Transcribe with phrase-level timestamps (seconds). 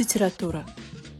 [0.00, 0.64] Ситература.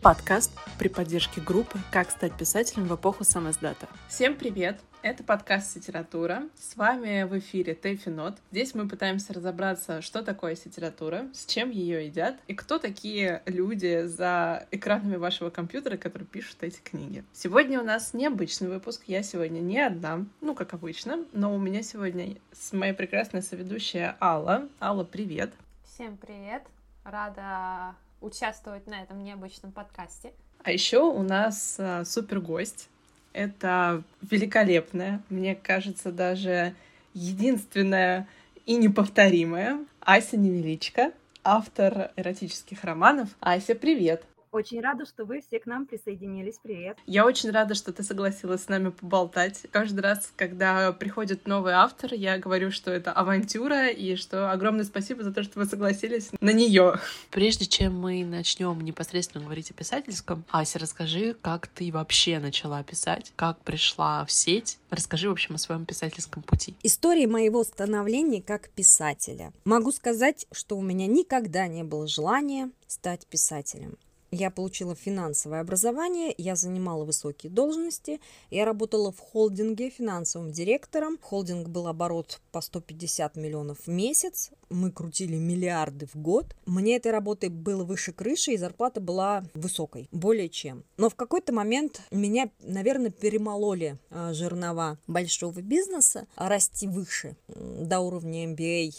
[0.01, 3.87] Подкаст при поддержке группы «Как стать писателем в эпоху самоздата».
[4.09, 4.81] Всем привет!
[5.03, 6.45] Это подкаст «Ситература».
[6.59, 8.39] С вами в эфире Тэфи Нот.
[8.51, 14.07] Здесь мы пытаемся разобраться, что такое ситература, с чем ее едят и кто такие люди
[14.07, 17.23] за экранами вашего компьютера, которые пишут эти книги.
[17.35, 19.03] Сегодня у нас необычный выпуск.
[19.07, 24.17] Я сегодня не одна, ну, как обычно, но у меня сегодня с моей прекрасной соведущая
[24.23, 24.71] Алла.
[24.81, 25.53] Алла, привет!
[25.85, 26.63] Всем привет!
[27.05, 30.33] Рада участвовать на этом необычном подкасте.
[30.63, 32.89] А еще у нас а, супер гость.
[33.33, 36.75] Это великолепная, мне кажется, даже
[37.15, 38.29] единственная
[38.67, 41.13] и неповторимая Ася Невеличко,
[41.45, 43.29] автор эротических романов.
[43.41, 44.25] Ася, привет!
[44.53, 46.59] Очень рада, что вы все к нам присоединились.
[46.61, 46.99] Привет.
[47.07, 49.65] Я очень рада, что ты согласилась с нами поболтать.
[49.71, 55.23] Каждый раз, когда приходит новый автор, я говорю, что это авантюра и что огромное спасибо
[55.23, 56.95] за то, что вы согласились на нее.
[57.31, 63.33] Прежде чем мы начнем непосредственно говорить о писательском, Ася, расскажи, как ты вообще начала писать,
[63.37, 64.79] как пришла в сеть.
[64.91, 66.75] Расскажи, в общем, о своем писательском пути.
[66.83, 69.53] История моего становления как писателя.
[69.65, 73.97] Могу сказать, что у меня никогда не было желания стать писателем.
[74.33, 81.19] Я получила финансовое образование, я занимала высокие должности, я работала в холдинге финансовым директором.
[81.21, 86.55] Холдинг был оборот по 150 миллионов в месяц, мы крутили миллиарды в год.
[86.65, 90.85] Мне этой работы было выше крыши, и зарплата была высокой, более чем.
[90.97, 98.45] Но в какой-то момент меня, наверное, перемололи а, жернова большого бизнеса, расти выше, до уровня
[98.53, 98.93] MBA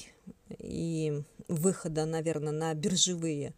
[0.59, 3.53] и выхода, наверное, на биржевые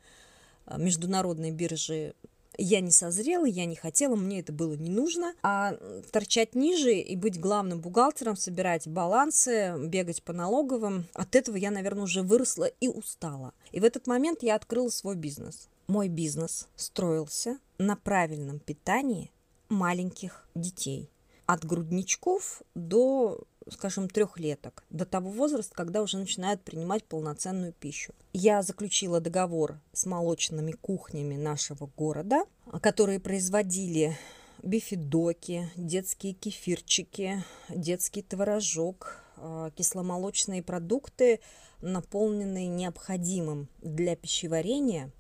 [0.78, 2.14] международной биржи
[2.58, 5.33] я не созрела, я не хотела, мне это было не нужно.
[5.42, 5.75] А
[6.11, 12.03] торчать ниже и быть главным бухгалтером, собирать балансы, бегать по налоговым, от этого я, наверное,
[12.03, 13.53] уже выросла и устала.
[13.72, 15.69] И в этот момент я открыла свой бизнес.
[15.88, 19.31] Мой бизнес строился на правильном питании
[19.69, 21.09] маленьких детей.
[21.46, 28.13] От грудничков до скажем, трехлеток, до того возраста, когда уже начинают принимать полноценную пищу.
[28.34, 32.46] Я заключила договор с молочными кухнями нашего города,
[32.81, 34.18] которые производили
[34.62, 41.41] бифидоки, детские кефирчики, детский творожок, а, кисломолочные продукты,
[41.81, 45.12] наполненные необходимым для пищеварения,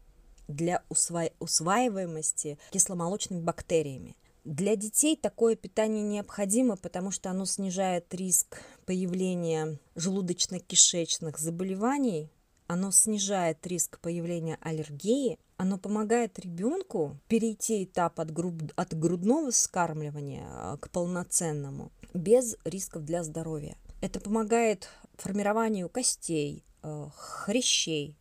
[0.47, 1.25] для усва...
[1.39, 4.15] усваиваемости кисломолочными бактериями.
[4.43, 12.29] Для детей такое питание необходимо, потому что оно снижает риск появления желудочно-кишечных заболеваний,
[12.67, 18.73] оно снижает риск появления аллергии, оно помогает ребенку перейти этап от, груд...
[18.75, 23.77] от грудного вскармливания а, к полноценному без рисков для здоровья.
[24.01, 28.17] Это помогает формированию костей, э, хрящей,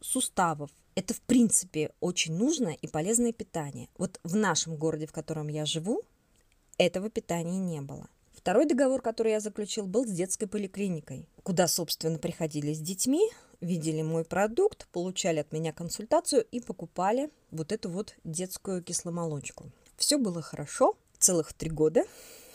[0.00, 3.88] суставов, это, в принципе, очень нужное и полезное питание.
[3.98, 6.02] Вот в нашем городе, в котором я живу,
[6.76, 8.08] этого питания не было.
[8.32, 14.02] Второй договор, который я заключил, был с детской поликлиникой, куда, собственно, приходили с детьми, видели
[14.02, 19.70] мой продукт, получали от меня консультацию и покупали вот эту вот детскую кисломолочку.
[19.96, 22.02] Все было хорошо, целых три года.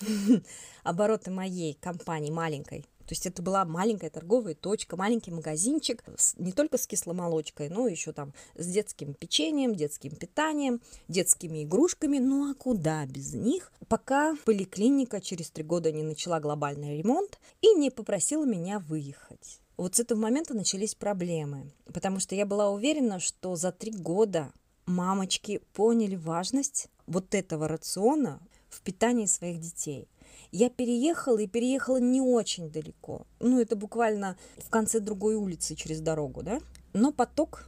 [0.84, 6.04] Обороты моей компании маленькой то есть это была маленькая торговая точка, маленький магазинчик,
[6.38, 12.20] не только с кисломолочкой, но еще там с детским печеньем, детским питанием, детскими игрушками.
[12.20, 13.72] Ну а куда без них?
[13.88, 19.60] Пока поликлиника через три года не начала глобальный ремонт и не попросила меня выехать.
[19.76, 24.54] Вот с этого момента начались проблемы, потому что я была уверена, что за три года
[24.86, 30.08] мамочки поняли важность вот этого рациона в питании своих детей.
[30.52, 33.26] Я переехала и переехала не очень далеко.
[33.40, 36.60] Ну, это буквально в конце другой улицы через дорогу, да?
[36.94, 37.68] Но поток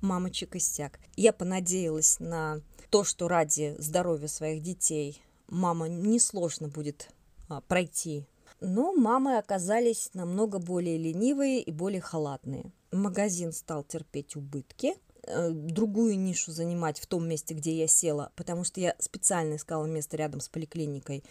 [0.00, 0.98] мамочек иссяк.
[1.16, 7.08] Я понадеялась на то, что ради здоровья своих детей мама несложно будет
[7.48, 8.26] а, пройти.
[8.60, 12.72] Но мамы оказались намного более ленивые и более халатные.
[12.92, 14.94] Магазин стал терпеть убытки,
[15.24, 19.86] э, другую нишу занимать в том месте, где я села, потому что я специально искала
[19.86, 21.24] место рядом с поликлиникой,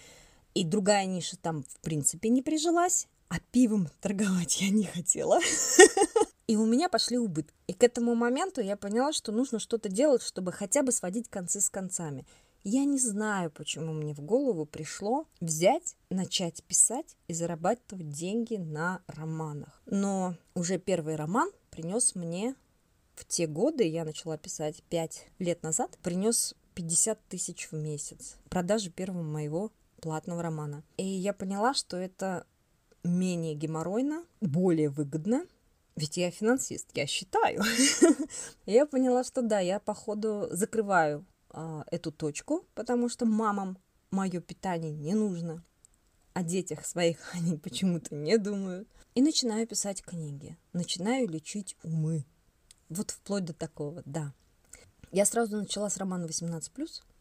[0.54, 5.40] и другая ниша там, в принципе, не прижилась, а пивом торговать я не хотела.
[6.48, 7.54] И у меня пошли убытки.
[7.68, 11.62] И к этому моменту я поняла, что нужно что-то делать, чтобы хотя бы сводить концы
[11.62, 12.26] с концами.
[12.64, 19.02] Я не знаю, почему мне в голову пришло взять, начать писать и зарабатывать деньги на
[19.08, 19.82] романах.
[19.86, 22.56] Но уже первый роман принес мне
[23.16, 28.36] в те годы, я начала писать 5 лет назад, принес 50 тысяч в месяц.
[28.50, 29.72] Продажи первого моего
[30.02, 30.84] платного романа.
[30.98, 32.46] И я поняла, что это
[33.04, 35.46] менее геморройно, более выгодно
[35.96, 37.62] ведь я финансист, я считаю.
[38.66, 43.78] я поняла, что да, я походу закрываю а, эту точку, потому что мамам
[44.10, 45.64] мое питание не нужно.
[46.34, 48.88] О детях своих они почему-то не думают.
[49.14, 52.26] И начинаю писать книги, начинаю лечить умы.
[52.90, 54.34] Вот вплоть до такого, да.
[55.12, 56.62] Я сразу начала с романа 18+,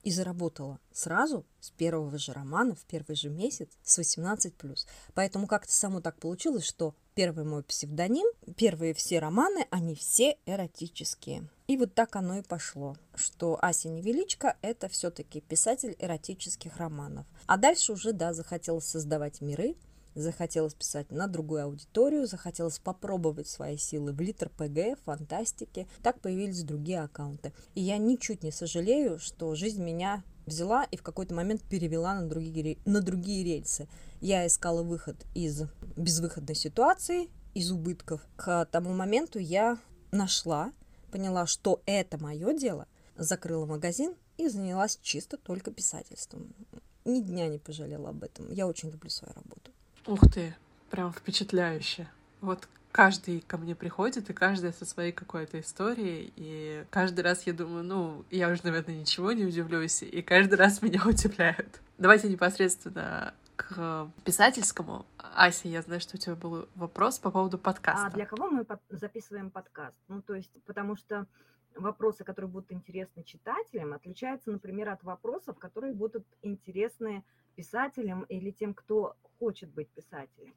[0.03, 4.87] и заработала сразу с первого же романа, в первый же месяц, с 18+.
[5.15, 8.27] Поэтому как-то само так получилось, что первый мой псевдоним,
[8.57, 11.49] первые все романы, они все эротические.
[11.67, 17.27] И вот так оно и пошло, что Ася Невеличко– это все-таки писатель эротических романов.
[17.47, 19.77] А дальше уже, да, захотелось создавать миры,
[20.15, 25.87] захотелось писать на другую аудиторию, захотелось попробовать свои силы в литр ПГ, фантастике.
[26.03, 27.53] Так появились другие аккаунты.
[27.75, 32.29] И я ничуть не сожалею, что жизнь меня взяла и в какой-то момент перевела на
[32.29, 33.89] другие, на другие рельсы.
[34.21, 35.63] Я искала выход из
[35.97, 38.27] безвыходной ситуации, из убытков.
[38.37, 39.79] К тому моменту я
[40.13, 40.73] нашла,
[41.11, 42.87] поняла, что это мое дело,
[43.17, 46.55] закрыла магазин и занялась чисто только писательством.
[47.05, 48.51] Ни дня не пожалела об этом.
[48.53, 49.73] Я очень люблю свою работу.
[50.11, 50.57] Ух ты,
[50.91, 52.09] прям впечатляюще.
[52.41, 57.53] Вот каждый ко мне приходит, и каждый со своей какой-то историей, и каждый раз я
[57.53, 61.81] думаю, ну, я уже, наверное, ничего не удивлюсь, и каждый раз меня удивляют.
[61.97, 65.07] Давайте непосредственно к писательскому.
[65.17, 68.07] Ася, я знаю, что у тебя был вопрос по поводу подкаста.
[68.07, 69.97] А для кого мы записываем подкаст?
[70.09, 71.29] Ну, то есть, потому что
[71.77, 77.23] вопросы, которые будут интересны читателям, отличаются, например, от вопросов, которые будут интересны
[77.57, 80.55] писателем или тем, кто хочет быть писателем.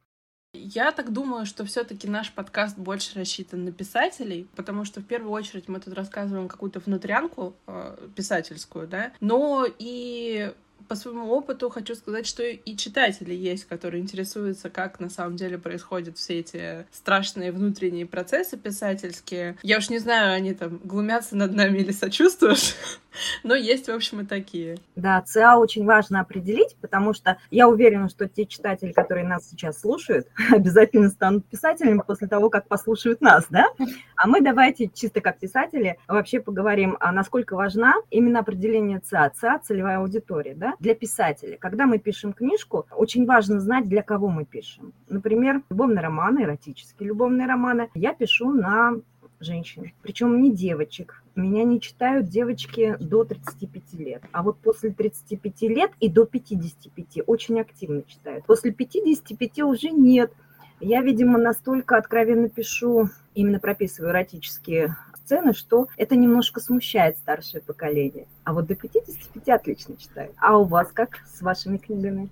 [0.56, 5.32] Я так думаю, что все-таки наш подкаст больше рассчитан на писателей, потому что в первую
[5.32, 10.54] очередь мы тут рассказываем какую-то внутрянку э, писательскую, да, но и
[10.88, 15.58] по своему опыту хочу сказать, что и читатели есть, которые интересуются, как на самом деле
[15.58, 19.58] происходят все эти страшные внутренние процессы писательские.
[19.64, 22.76] Я уж не знаю, они там глумятся над нами или сочувствуют,
[23.44, 24.78] но есть, в общем, и такие.
[24.96, 29.80] Да, ЦА очень важно определить, потому что я уверена, что те читатели, которые нас сейчас
[29.80, 33.68] слушают, обязательно станут писателями после того, как послушают нас, да?
[34.16, 39.60] А мы давайте чисто как писатели вообще поговорим, а насколько важна именно определение ЦА, ЦА–
[39.64, 40.73] целевая аудитория, да?
[40.80, 41.58] Для писателя.
[41.58, 44.94] Когда мы пишем книжку, очень важно знать, для кого мы пишем.
[45.10, 47.90] Например, любовные романы, эротические любовные романы.
[47.94, 49.02] Я пишу на
[49.40, 51.24] женщин, причем не девочек.
[51.36, 54.24] Меня не читают девочки до 35 лет.
[54.32, 58.46] А вот после 35 лет и до 55 очень активно читают.
[58.46, 60.32] После 55 уже нет.
[60.80, 68.28] Я, видимо, настолько откровенно пишу, именно прописываю эротические сцены, что это немножко смущает старшее поколение.
[68.44, 70.34] А вот до 55 отлично читаю.
[70.38, 72.30] А у вас как с вашими книгами?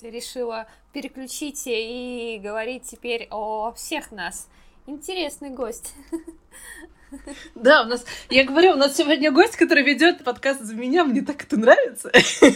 [0.00, 4.48] Ты решила переключить и говорить теперь о всех нас.
[4.86, 5.94] Интересный гость.
[7.54, 11.22] Да, у нас, я говорю, у нас сегодня гость, который ведет подкаст за меня, мне
[11.22, 12.10] так это нравится.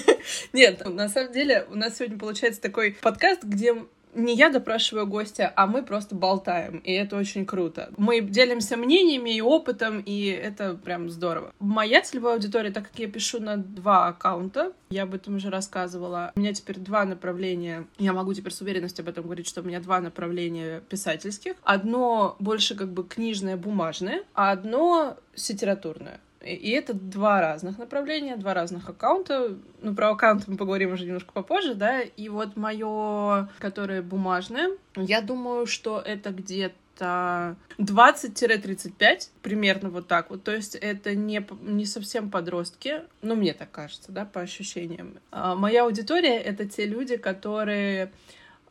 [0.52, 3.76] Нет, на самом деле у нас сегодня получается такой подкаст, где
[4.14, 7.92] не я допрашиваю гостя, а мы просто болтаем, и это очень круто.
[7.96, 11.52] Мы делимся мнениями и опытом, и это прям здорово.
[11.58, 16.32] Моя целевая аудитория, так как я пишу на два аккаунта, я об этом уже рассказывала,
[16.34, 19.64] у меня теперь два направления, я могу теперь с уверенностью об этом говорить, что у
[19.64, 21.54] меня два направления писательских.
[21.62, 26.20] Одно больше как бы книжное, бумажное, а одно литературное.
[26.42, 29.56] И это два разных направления, два разных аккаунта.
[29.82, 32.00] Ну, про аккаунт мы поговорим уже немножко попозже, да.
[32.00, 40.42] И вот мое, которое бумажное, я думаю, что это где-то 20-35, примерно вот так вот.
[40.42, 45.18] То есть это не, не совсем подростки, ну, мне так кажется, да, по ощущениям.
[45.30, 48.12] А моя аудитория— это те люди, которые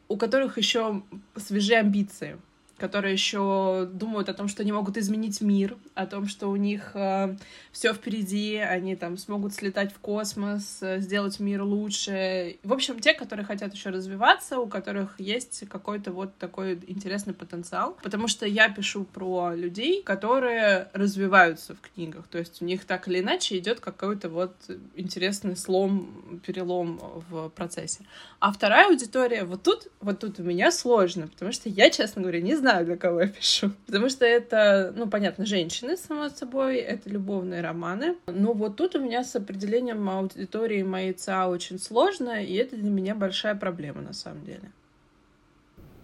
[0.10, 1.04] у которых еще
[1.36, 2.40] свежие амбиции
[2.80, 6.92] которые еще думают о том, что они могут изменить мир, о том, что у них
[6.96, 7.36] э,
[7.72, 12.58] все впереди, они там смогут слетать в космос, э, сделать мир лучше.
[12.64, 17.98] В общем, те, которые хотят еще развиваться, у которых есть какой-то вот такой интересный потенциал.
[18.02, 22.28] Потому что я пишу про людей, которые развиваются в книгах.
[22.28, 24.56] То есть у них так или иначе идет какой-то вот
[24.96, 28.06] интересный слом, перелом в процессе.
[28.40, 32.42] А вторая аудитория, вот тут, вот тут у меня сложно, потому что я, честно говоря,
[32.42, 33.72] не знаю, знаю, для кого я пишу.
[33.86, 38.16] Потому что это, ну, понятно, женщины, само собой, это любовные романы.
[38.28, 42.90] Но вот тут у меня с определением аудитории моей ЦА очень сложно, и это для
[42.90, 44.72] меня большая проблема на самом деле.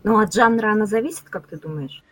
[0.03, 2.03] Ну, от жанра она зависит, как ты думаешь?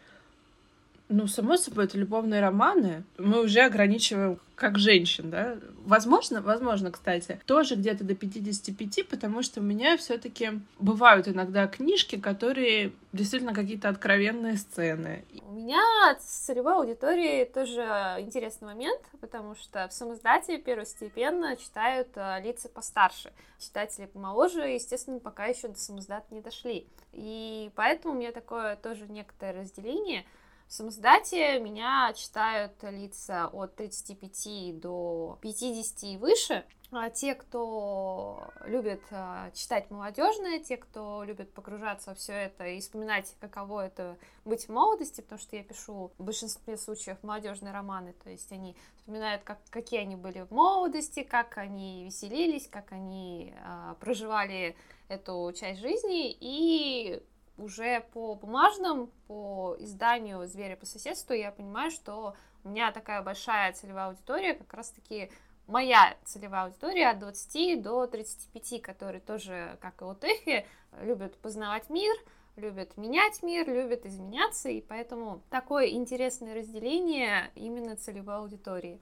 [1.10, 3.04] Ну, само собой, это любовные романы.
[3.18, 5.58] Мы уже ограничиваем как женщин, да.
[5.86, 11.68] Возможно, возможно, кстати, тоже где-то до 55, потому что у меня все таки бывают иногда
[11.68, 15.26] книжки, которые действительно какие-то откровенные сцены.
[15.46, 15.84] У меня
[16.20, 17.82] с целевой аудиторией тоже
[18.20, 23.34] интересный момент, потому что в самоздате первостепенно читают э, лица постарше.
[23.60, 26.88] Читатели помоложе, естественно, пока еще до самоздата не дошли.
[27.12, 30.26] И поэтому у меня такое тоже некоторое разделение—
[30.68, 36.66] в самоздате меня читают лица от 35 до 50 и выше.
[36.96, 42.80] А те, кто любит а, читать молодежное, те, кто любит погружаться во все это и
[42.80, 48.14] вспоминать, каково это быть в молодости, потому что я пишу в большинстве случаев молодежные романы,
[48.24, 53.56] то есть они вспоминают, как, какие они были в молодости, как они веселились, как они
[53.66, 54.76] а, проживали
[55.08, 57.24] эту часть жизни, и
[57.58, 63.74] уже по бумажным, по изданию «Звери по соседству» я понимаю, что у меня такая большая
[63.74, 65.30] целевая аудитория, как раз-таки
[65.68, 70.66] моя целевая аудитория от 20 до 35, которые тоже, как и у Тэфи,
[71.02, 72.16] любят познавать мир,
[72.56, 79.00] любят менять мир, любят изменяться, и поэтому такое интересное разделение именно целевой аудитории.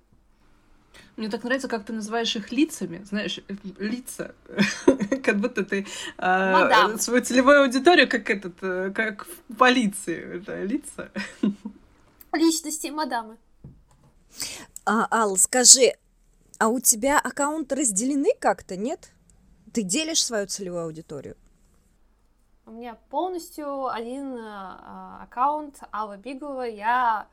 [1.15, 3.39] Мне так нравится, как ты называешь их лицами, знаешь,
[3.77, 4.35] лица,
[5.23, 5.85] как будто ты
[6.17, 11.11] э, свою целевую аудиторию, как этот, э, как в полиции, это лица.
[12.33, 13.37] Личности мадамы.
[14.85, 15.93] А, Алла, скажи,
[16.59, 19.11] а у тебя аккаунты разделены как-то, нет?
[19.73, 21.35] Ты делишь свою целевую аудиторию?
[22.65, 26.63] У меня полностью один э, аккаунт Алла Биглова.
[26.63, 27.27] Я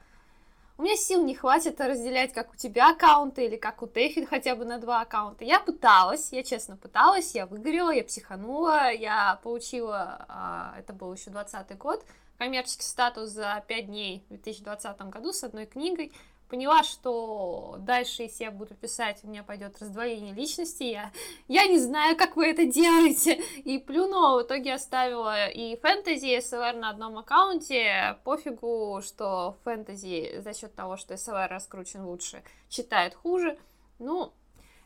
[0.78, 4.54] у меня сил не хватит разделять, как у тебя аккаунты или как у Тэфи хотя
[4.54, 5.44] бы на два аккаунта.
[5.44, 11.30] Я пыталась, я честно пыталась, я выгорела, я психанула, я получила, а, это был еще
[11.30, 12.04] 20 год,
[12.38, 16.12] коммерческий статус за 5 дней в 2020 году с одной книгой
[16.48, 21.12] поняла, что дальше, если я буду писать, у меня пойдет раздвоение личности, я,
[21.46, 26.40] я не знаю, как вы это делаете, и плюнула, в итоге оставила и фэнтези, и
[26.40, 33.14] СЛР на одном аккаунте, пофигу, что фэнтези за счет того, что СЛР раскручен лучше, читает
[33.14, 33.58] хуже,
[33.98, 34.32] ну,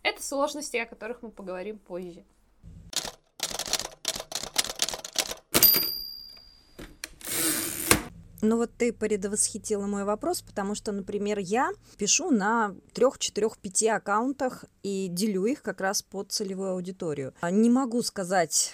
[0.02, 2.24] это сложности, о которых мы поговорим позже.
[8.42, 13.86] Ну вот ты предвосхитила мой вопрос, потому что, например, я пишу на трех, четырех, пяти
[13.86, 17.34] аккаунтах и делю их как раз под целевую аудиторию.
[17.40, 18.72] А не могу сказать,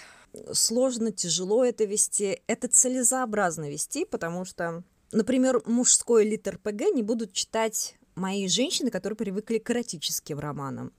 [0.53, 2.41] сложно, тяжело это вести.
[2.47, 9.17] Это целесообразно вести, потому что, например, мужской литр ПГ не будут читать мои женщины, которые
[9.17, 10.91] привыкли к эротическим романам.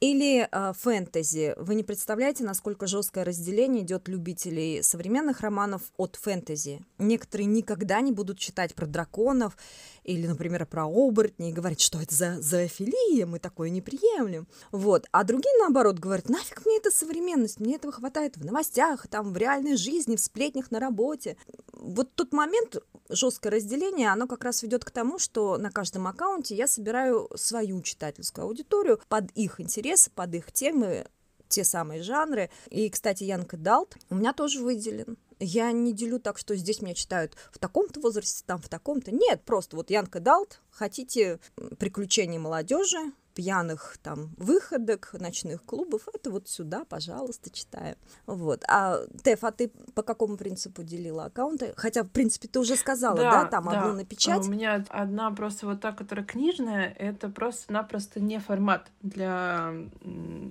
[0.00, 1.54] Или э, фэнтези.
[1.56, 6.84] Вы не представляете, насколько жесткое разделение идет любителей современных романов от фэнтези.
[6.98, 9.56] Некоторые никогда не будут читать про драконов
[10.04, 14.46] или, например, про оборотней и говорить, что это за зоофилия, мы такое не приемлем.
[14.70, 15.06] Вот.
[15.10, 19.36] А другие, наоборот, говорят, нафиг мне эта современность, мне этого хватает в новостях, там, в
[19.36, 21.36] реальной жизни, в сплетнях на работе.
[21.72, 22.76] Вот тот момент,
[23.08, 27.82] жесткое разделение, оно как раз ведет к тому, что на каждом аккаунте я собираю свою
[27.82, 31.06] читательскую аудиторию под их интересы, под их темы,
[31.48, 32.50] те самые жанры.
[32.68, 35.16] И, кстати, Янка Далт у меня тоже выделен.
[35.40, 39.12] Я не делю так, что здесь меня читают в таком-то возрасте, там в таком-то.
[39.12, 41.38] Нет, просто вот Янка Далт, хотите
[41.78, 47.94] приключения молодежи, пьяных там выходок, ночных клубов, это вот сюда, пожалуйста, читаю.
[48.26, 48.64] Вот.
[48.66, 51.72] А, Теф, а ты по какому принципу делила аккаунты?
[51.76, 53.78] Хотя, в принципе, ты уже сказала, да, да там да.
[53.78, 54.44] одну на печать?
[54.44, 59.72] У меня одна просто вот та, которая книжная, это просто-напросто не формат для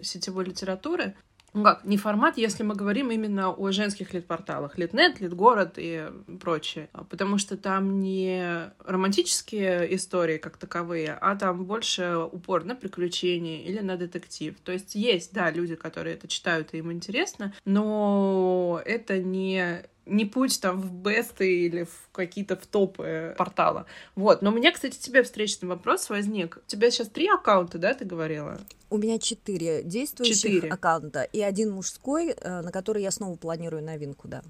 [0.02, 1.14] сетевой литературы
[1.58, 6.06] ну как, не формат, если мы говорим именно о женских лид-порталах, Литнет, Литгород и
[6.40, 12.76] прочее, а, потому что там не романтические истории как таковые, а там больше упор на
[12.76, 14.56] приключения или на детектив.
[14.64, 20.26] То есть есть, да, люди, которые это читают и им интересно, но это не не
[20.26, 23.86] путь там в бесты или в какие-то в топы портала.
[24.16, 24.42] Вот.
[24.42, 26.58] Но у меня, кстати, тебе встречный вопрос возник.
[26.58, 28.60] У тебя сейчас три аккаунта, да, ты говорила?
[28.90, 30.70] У меня четыре действующих четыре.
[30.70, 34.44] аккаунта и один мужской, э, на который я снова планирую новинку, да.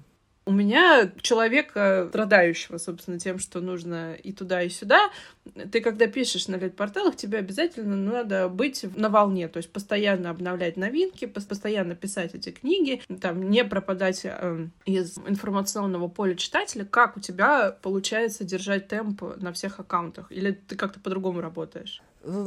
[0.48, 5.10] У меня человека, страдающего, собственно, тем, что нужно и туда, и сюда,
[5.70, 10.78] ты когда пишешь на лид-порталах, тебе обязательно надо быть на волне, то есть постоянно обновлять
[10.78, 16.86] новинки, постоянно писать эти книги, там, не пропадать э, из информационного поля читателя.
[16.86, 20.32] Как у тебя получается держать темп на всех аккаунтах?
[20.32, 22.00] Или ты как-то по-другому работаешь?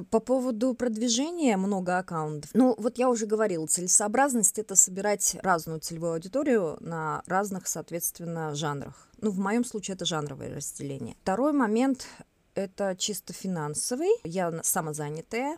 [0.10, 2.52] По поводу продвижения много аккаунтов.
[2.54, 9.08] Ну, вот я уже говорила, целесообразность— это собирать разную целевую аудиторию на разных, соответственно, жанрах.
[9.20, 11.16] Ну, в моем случае это жанровое разделение.
[11.22, 12.06] Второй момент—
[12.56, 14.10] это чисто финансовый.
[14.24, 15.58] Я самозанятая,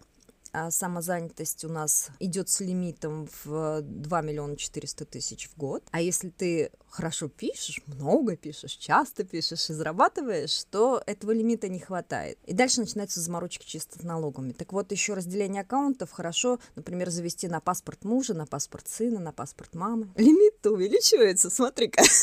[0.54, 5.84] а самозанятость у нас идет с лимитом в 2 миллиона 400 тысяч в год.
[5.92, 11.80] А если ты хорошо пишешь, много пишешь, часто пишешь и зарабатываешь, то этого лимита не
[11.80, 12.38] хватает.
[12.46, 14.52] И дальше начинаются заморочки чисто с налогами.
[14.52, 19.32] Так вот, еще разделение аккаунтов хорошо, например, завести на паспорт мужа, на паспорт сына, на
[19.32, 20.10] паспорт мамы.
[20.16, 22.04] Лимит-то увеличивается, смотри-ка.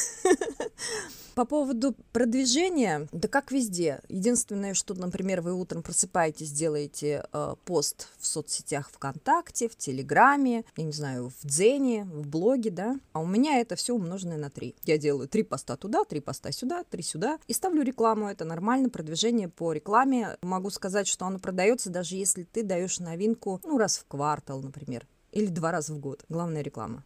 [1.34, 4.00] По поводу продвижения, да как везде.
[4.08, 10.84] Единственное, что, например, вы утром просыпаетесь, делаете э, пост в соцсетях ВКонтакте, в Телеграме, я
[10.84, 14.74] не знаю, в Дзене, в блоге, да, а у меня это все умноженное на три.
[14.84, 18.28] Я делаю три поста туда, три поста сюда, три сюда и ставлю рекламу.
[18.28, 20.36] Это нормально, продвижение по рекламе.
[20.42, 25.06] Могу сказать, что оно продается, даже если ты даешь новинку, ну, раз в квартал, например,
[25.32, 26.24] или два раза в год.
[26.28, 27.04] Главная реклама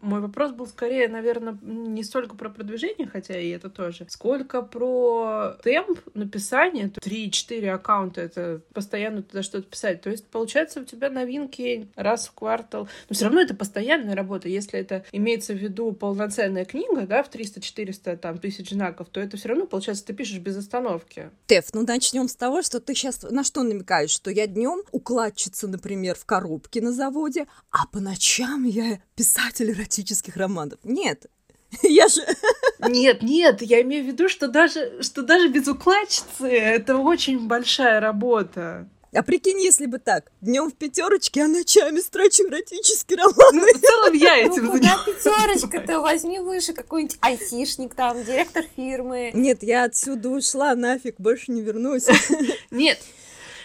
[0.00, 5.56] мой вопрос был скорее, наверное, не столько про продвижение, хотя и это тоже, сколько про
[5.62, 6.90] темп написания.
[7.00, 10.00] Три-четыре аккаунта— это постоянно туда что-то писать.
[10.00, 12.88] То есть, получается, у тебя новинки раз в квартал.
[13.08, 14.48] Но все равно это постоянная работа.
[14.48, 19.36] Если это имеется в виду полноценная книга, да, в 300-400 там, тысяч знаков, то это
[19.36, 21.30] все равно, получается, ты пишешь без остановки.
[21.46, 24.10] Теф, ну начнем с того, что ты сейчас на что намекаешь?
[24.10, 30.36] Что я днем укладчица, например, в коробке на заводе, а по ночам я писатель эротических
[30.36, 30.78] романов.
[30.84, 31.26] Нет,
[31.82, 32.22] я же...
[32.80, 38.00] Нет, нет, я имею в виду, что даже, что даже без укладчицы это очень большая
[38.00, 38.88] работа.
[39.14, 43.34] А прикинь, если бы так, днем в пятерочке, а ночами строчу эротический роман.
[43.52, 45.04] Ну, в целом я этим ну, занимаюсь.
[45.06, 49.30] пятерочка-то возьми выше какой-нибудь айтишник там, директор фирмы.
[49.32, 52.06] Нет, я отсюда ушла, нафиг, больше не вернусь.
[52.72, 52.98] Нет,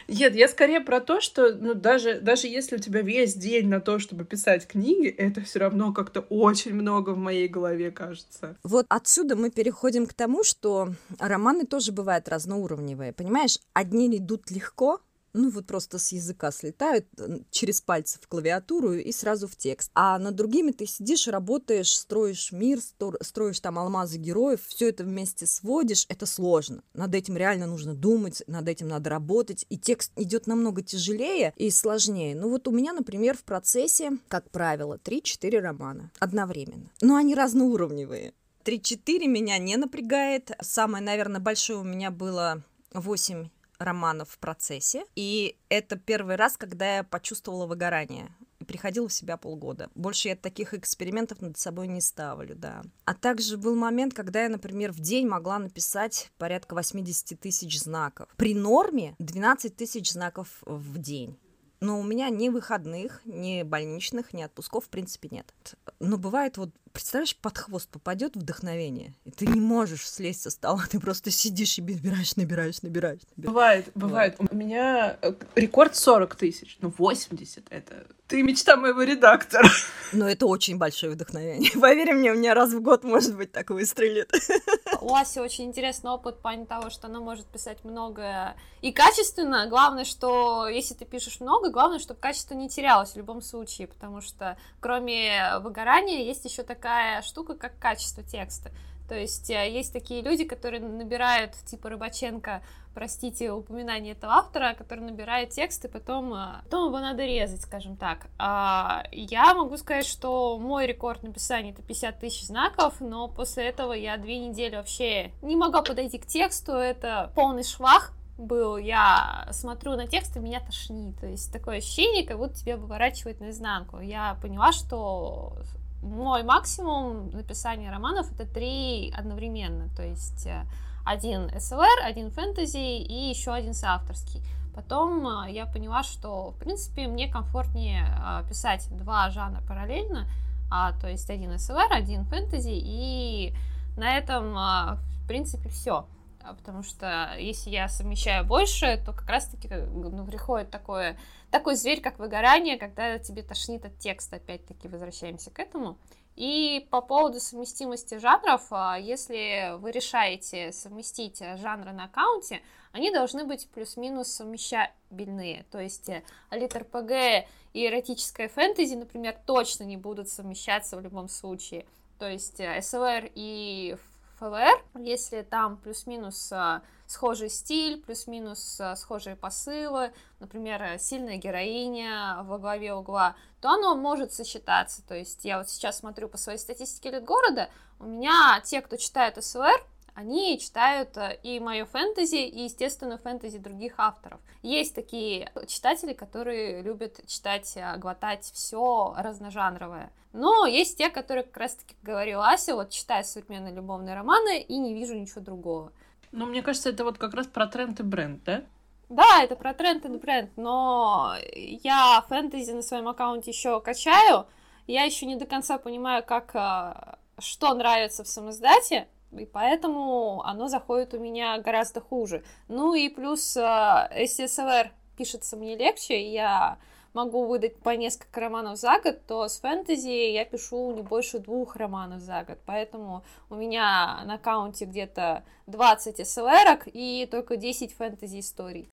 [0.09, 3.79] нет, я скорее про то, что ну, даже, даже если у тебя весь день на
[3.79, 8.57] то, чтобы писать книги, это все равно как-то очень много в моей голове кажется.
[8.63, 13.13] Вот отсюда мы переходим к тому, что романы тоже бывают разноуровневые.
[13.13, 15.01] Понимаешь, одни идут легко,
[15.33, 17.05] ну вот просто с языка слетают
[17.51, 19.91] через пальцы в клавиатуру и сразу в текст.
[19.93, 22.79] А над другими ты сидишь, работаешь, строишь мир,
[23.21, 26.83] строишь там алмазы героев, все это вместе сводишь, это сложно.
[26.93, 31.69] Над этим реально нужно думать, над этим надо работать, и текст идет намного тяжелее и
[31.69, 32.35] сложнее.
[32.35, 36.89] Ну вот у меня, например, в процессе, как правило, 3-4 романа одновременно.
[37.01, 38.33] Но они разноуровневые.
[38.65, 40.51] 3-4 меня не напрягает.
[40.61, 42.61] Самое, наверное, большое у меня было
[42.93, 45.05] 8 романов в процессе.
[45.15, 48.29] И это первый раз, когда я почувствовала выгорание.
[48.67, 49.89] Приходила в себя полгода.
[49.95, 52.83] Больше я таких экспериментов над собой не ставлю, да.
[53.05, 58.27] А также был момент, когда я, например, в день могла написать порядка 80 тысяч знаков.
[58.35, 61.39] При норме 12 тысяч знаков в день.
[61.81, 65.53] Но у меня ни выходных, ни больничных, ни отпусков в принципе нет.
[65.99, 70.83] Но бывает вот представляешь, под хвост попадет вдохновение, и ты не можешь слезть со стола,
[70.89, 73.21] ты просто сидишь и набираешь, набираешь, набираешь.
[73.35, 73.53] набираешь.
[73.53, 74.35] Бывает, бывает.
[74.39, 78.05] У меня э, рекорд 40 тысяч, ну 80 это...
[78.27, 79.67] Ты мечта моего редактора.
[80.13, 81.71] Но это очень большое вдохновение.
[81.81, 84.31] Поверь мне, у меня раз в год, может быть, так выстрелит.
[85.01, 89.67] У Аси очень интересный опыт в плане того, что она может писать много и качественно.
[89.67, 94.21] Главное, что если ты пишешь много, главное, чтобы качество не терялось в любом случае, потому
[94.21, 98.71] что кроме выгорания есть еще такая такая штука, как качество текста.
[99.09, 102.61] То есть э, есть такие люди, которые набирают, типа Рыбаченко,
[102.93, 107.97] простите, упоминание этого автора, который набирает текст, и потом, э, потом его надо резать, скажем
[107.97, 108.27] так.
[108.37, 113.93] А, я могу сказать, что мой рекорд написания это 50 тысяч знаков, но после этого
[113.93, 119.95] я две недели вообще не могла подойти к тексту, это полный швах, был, я смотрю
[119.95, 121.19] на текст, и меня тошнит.
[121.19, 123.99] То есть такое ощущение, как будто тебя выворачивает наизнанку.
[123.99, 125.57] Я поняла, что
[126.01, 130.65] мой максимум написания романов это три одновременно, то есть э,
[131.05, 134.41] один СЛР, один фэнтези и еще один соавторский.
[134.73, 140.27] Потом э, я поняла, что, в принципе, мне комфортнее э, писать два жанра параллельно,
[140.71, 143.53] а, то есть один СЛР, один фэнтези, и
[143.97, 146.05] на этом, в принципе, все.
[146.41, 151.17] А, потому что если я совмещаю больше, то как раз-таки ну, приходит такое
[151.51, 155.97] такой зверь, как выгорание, когда тебе тошнит от текста, опять-таки возвращаемся к этому.
[156.35, 163.45] И по поводу совместимости жанров, а, если вы решаете совместить жанры на аккаунте, они должны
[163.45, 165.65] быть плюс-минус совмещабельные.
[165.71, 166.09] То есть
[166.51, 171.85] литр ПГ и эротическая фэнтези, например, точно не будут совмещаться в любом случае.
[172.19, 173.97] То есть СЛР и
[174.39, 182.41] ФЛР, если там плюс-минус а, схожий стиль, плюс-минус э, схожие посылы, например, э, сильная героиня
[182.43, 185.01] во главе угла, то оно может сочетаться.
[185.07, 188.95] То есть я вот сейчас смотрю по своей статистике лет города, у меня те, кто
[188.95, 189.83] читает СЛР,
[190.19, 194.41] они читают э, и мое фэнтези, и, естественно, фэнтези других авторов.
[194.61, 200.11] Есть такие читатели, которые любят читать, э, глотать все разножанровое.
[200.33, 204.93] Но есть те, которые, как раз-таки говорила Ася, вот читаю современные любовные романы и не
[204.93, 205.93] вижу ничего другого.
[206.31, 208.63] Ну, мне кажется, это вот как раз про тренд и бренд, да?
[209.07, 214.45] Да, это про тренд и бренд, но я фэнтези на своем аккаунте еще качаю,
[214.85, 220.67] я еще не до конца понимаю, как э, что нравится в самоздате, и поэтому оно
[220.67, 222.43] заходит у меня гораздо хуже.
[222.67, 226.77] Ну и плюс SSLR э, пишется мне легче, и я
[227.13, 231.75] могу выдать по несколько романов за год, то с фэнтези я пишу не больше двух
[231.75, 238.39] романов за год, поэтому у меня на аккаунте где-то 20 SLR и только 10 фэнтези
[238.39, 238.89] историй.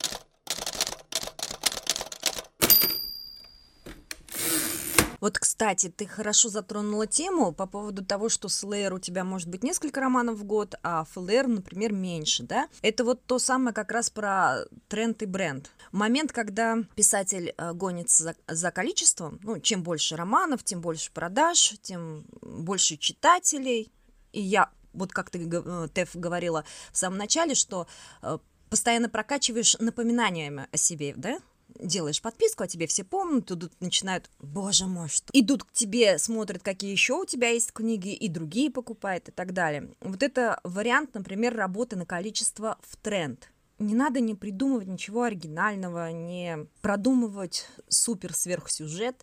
[5.21, 9.49] Вот, кстати, ты хорошо затронула тему по поводу того, что с ЛР у тебя может
[9.49, 12.69] быть несколько романов в год, а ФЛР, например, меньше, да?
[12.83, 15.71] Это вот то самое как раз про тренд и бренд.
[15.93, 21.75] Момент, когда писатель э, гонится за, за количеством, ну, чем больше романов, тем больше продаж,
[21.83, 23.91] тем больше читателей.
[24.33, 27.87] И я, вот как ты, э, Теф, говорила в самом начале, что
[28.23, 31.39] э, постоянно прокачиваешь напоминаниями о себе, да?
[31.81, 35.31] Делаешь подписку, а тебе все помнят, тут начинают, боже мой, что...
[35.33, 39.53] Идут к тебе, смотрят, какие еще у тебя есть книги, и другие покупают и так
[39.53, 39.91] далее.
[40.01, 43.51] Вот это вариант, например, работы на количество в тренд.
[43.79, 49.23] Не надо не придумывать ничего оригинального, не продумывать супер сверхсюжет,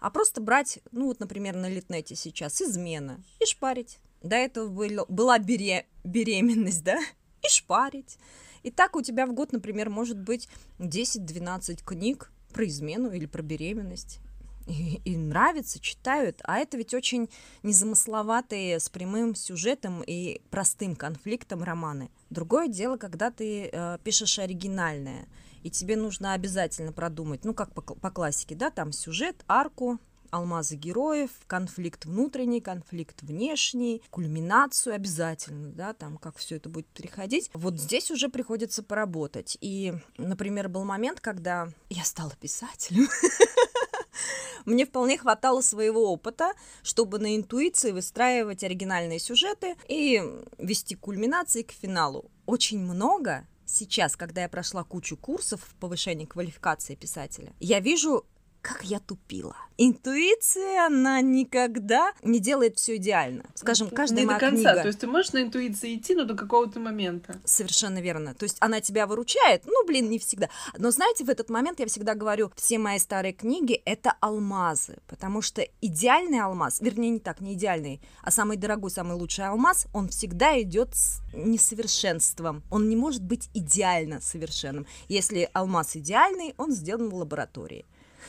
[0.00, 3.98] а просто брать, ну вот, например, на Литнете сейчас измена и шпарить.
[4.22, 4.68] До этого
[5.08, 5.86] была бере...
[6.02, 6.98] беременность, да,
[7.42, 8.18] и шпарить.
[8.64, 10.48] И так у тебя в год, например, может быть
[10.78, 14.18] 10-12 книг про измену или про беременность.
[14.66, 17.28] И, и нравится, читают, а это ведь очень
[17.62, 22.10] незамысловатые с прямым сюжетом и простым конфликтом романы.
[22.30, 25.28] Другое дело, когда ты э, пишешь оригинальное,
[25.62, 29.98] и тебе нужно обязательно продумать, ну как по, по классике, да, там сюжет, арку,
[30.34, 37.50] алмазы героев, конфликт внутренний, конфликт внешний, кульминацию обязательно, да, там как все это будет переходить.
[37.54, 39.56] Вот здесь уже приходится поработать.
[39.60, 43.08] И, например, был момент, когда я стала писателем.
[44.64, 50.22] Мне вполне хватало своего опыта, чтобы на интуиции выстраивать оригинальные сюжеты и
[50.58, 52.30] вести кульминации к финалу.
[52.46, 58.24] Очень много сейчас, когда я прошла кучу курсов повышения квалификации писателя, я вижу
[58.64, 59.54] как я тупила.
[59.76, 63.44] Интуиция, она никогда не делает все идеально.
[63.54, 64.70] Скажем, каждая не моя до конца.
[64.70, 64.82] книга...
[64.82, 67.36] То есть ты можешь на интуиции идти, но до какого-то момента.
[67.44, 68.34] Совершенно верно.
[68.34, 70.48] То есть она тебя выручает, ну, блин, не всегда.
[70.78, 75.42] Но знаете, в этот момент я всегда говорю, все мои старые книги— это алмазы, потому
[75.42, 80.08] что идеальный алмаз, вернее, не так, не идеальный, а самый дорогой, самый лучший алмаз, он
[80.08, 82.62] всегда идет с несовершенством.
[82.70, 84.86] Он не может быть идеально совершенным.
[85.08, 87.84] Если алмаз идеальный, он сделан в лаборатории.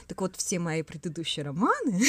[0.08, 2.02] Так вот, все мои предыдущие романы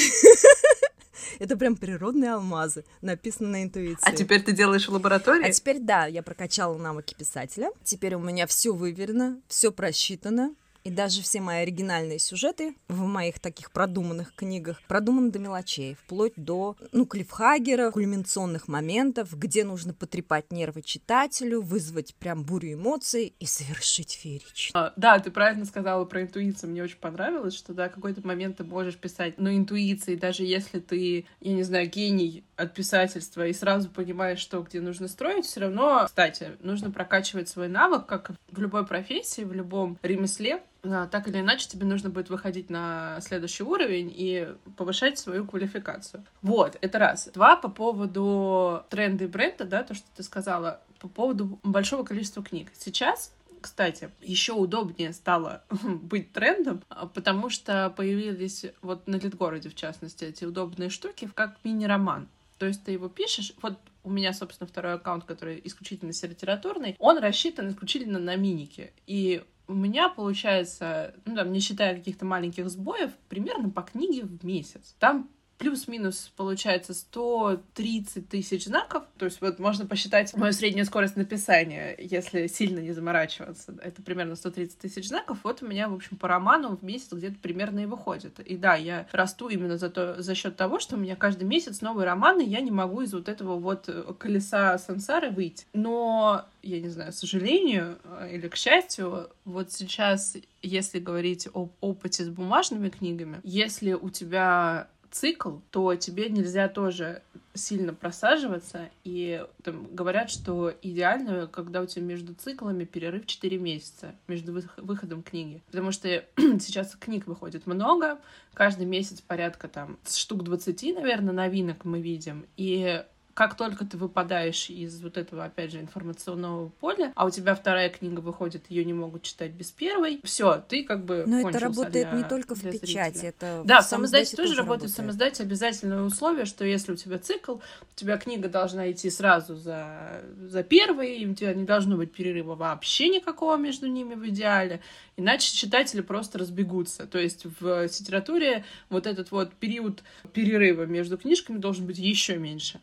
[1.39, 4.03] Это прям природные алмазы, написано на интуиции.
[4.03, 5.45] А теперь ты делаешь в лаборатории?
[5.45, 7.71] А теперь, да, я прокачала навыки писателя.
[7.83, 10.53] Теперь у меня все выверено, все просчитано.
[10.87, 16.31] И даже все мои оригинальные сюжеты в моих таких продуманных книгах продуманы до мелочей, вплоть
[16.37, 23.45] до, ну, клифхагеров, кульминационных моментов, где нужно потрепать нервы читателю, вызвать прям бурю эмоций и
[23.45, 24.79] совершить феерично.
[24.79, 26.69] А, да, ты правильно сказала про интуицию.
[26.69, 31.25] Мне очень понравилось, что, да, какой-то момент ты можешь писать, но интуиции, даже если ты,
[31.41, 36.03] я не знаю, гений от писательства и сразу понимаешь, что где нужно строить, все равно,
[36.05, 41.67] кстати, нужно прокачивать свой навык, как в любой профессии, в любом ремесле, так или иначе
[41.67, 46.25] тебе нужно будет выходить на следующий уровень и повышать свою квалификацию.
[46.41, 47.29] Вот, это раз.
[47.33, 52.43] Два, по поводу тренда и бренда, да, то, что ты сказала, по поводу большого количества
[52.43, 52.71] книг.
[52.73, 60.25] Сейчас кстати, еще удобнее стало быть трендом, потому что появились вот на Литгороде, в частности,
[60.25, 62.29] эти удобные штуки, как мини-роман.
[62.57, 67.17] То есть ты его пишешь, вот у меня, собственно, второй аккаунт, который исключительно литературный, он
[67.19, 68.93] рассчитан исключительно на миники.
[69.05, 74.43] И у меня получается, ну, там, не считая каких-то маленьких сбоев, примерно по книге в
[74.43, 74.95] месяц.
[74.99, 79.03] Там плюс-минус получается 130 тысяч знаков.
[79.17, 83.75] То есть вот можно посчитать мою среднюю скорость написания, если сильно не заморачиваться.
[83.81, 85.39] Это примерно 130 тысяч знаков.
[85.43, 88.39] Вот у меня, в общем, по роману в месяц где-то примерно и выходит.
[88.39, 91.81] И да, я расту именно за, то, за счет того, что у меня каждый месяц
[91.81, 93.89] новые романы, я не могу из вот этого вот
[94.19, 95.65] колеса сансары выйти.
[95.73, 101.71] Но я не знаю, к сожалению э, или к счастью, вот сейчас, если говорить об
[101.81, 107.21] опыте с бумажными книгами, если у тебя цикл, то тебе нельзя тоже
[107.53, 108.89] сильно просаживаться.
[109.03, 115.23] И там говорят, что идеально, когда у тебя между циклами перерыв 4 месяца между выходом
[115.23, 115.61] книги.
[115.67, 118.19] Потому что сейчас книг выходит много,
[118.53, 122.45] каждый месяц порядка там штук 20, наверное, новинок мы видим.
[122.55, 123.03] И
[123.37, 127.89] как только ты выпадаешь из вот этого, опять же, информационного поля, а у тебя вторая
[127.89, 132.09] книга выходит, ее не могут читать без первой, все, ты как бы Но это работает
[132.09, 133.29] для, не только в печати, зрителя.
[133.29, 134.91] это Да, в самоиздате тоже, тоже работает.
[134.91, 139.55] В самоиздате обязательное условие, что если у тебя цикл, у тебя книга должна идти сразу
[139.55, 144.27] за, за первой, и у тебя не должно быть перерыва вообще никакого между ними в
[144.29, 144.81] идеале,
[145.15, 147.05] иначе читатели просто разбегутся.
[147.05, 150.01] То есть в литературе вот этот вот период
[150.33, 152.81] перерыва между книжками должен быть еще меньше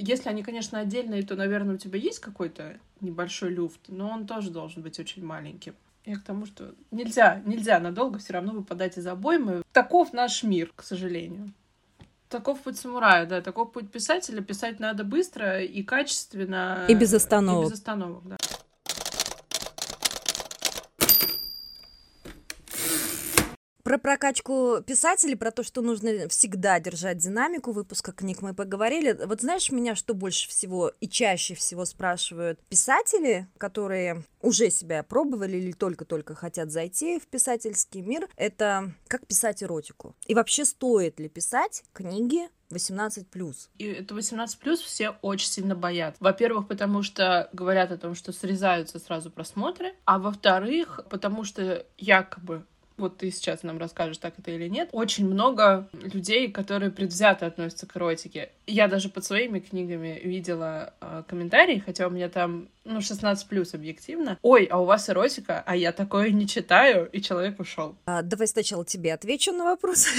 [0.00, 4.50] если они, конечно, отдельные, то, наверное, у тебя есть какой-то небольшой люфт, но он тоже
[4.50, 5.74] должен быть очень маленьким.
[6.06, 9.62] Я к тому, что нельзя, нельзя надолго все равно выпадать из обоймы.
[9.72, 11.52] Таков наш мир, к сожалению.
[12.28, 14.40] Таков путь самурая, да, таков путь писателя.
[14.40, 16.86] Писать надо быстро и качественно.
[16.88, 17.66] И без остановок.
[17.66, 18.36] И без остановок, да.
[23.90, 29.18] Про прокачку писателей, про то, что нужно всегда держать динамику выпуска книг, мы поговорили.
[29.26, 35.56] Вот знаешь, меня что больше всего и чаще всего спрашивают писатели, которые уже себя пробовали
[35.56, 40.14] или только-только хотят зайти в писательский мир, это как писать эротику.
[40.28, 43.70] И вообще стоит ли писать книги 18 плюс.
[43.78, 46.22] И это 18 плюс все очень сильно боятся.
[46.22, 52.64] Во-первых, потому что говорят о том, что срезаются сразу просмотры, а во-вторых, потому что якобы
[53.00, 57.86] вот ты сейчас нам расскажешь, так это или нет, очень много людей, которые предвзято относятся
[57.86, 58.50] к эротике.
[58.66, 63.74] Я даже под своими книгами видела э, комментарии, хотя у меня там, ну, 16 плюс
[63.74, 64.38] объективно.
[64.42, 67.96] Ой, а у вас эротика, а я такое не читаю, и человек ушел.
[68.06, 70.06] А, давай сначала тебе отвечу на вопрос.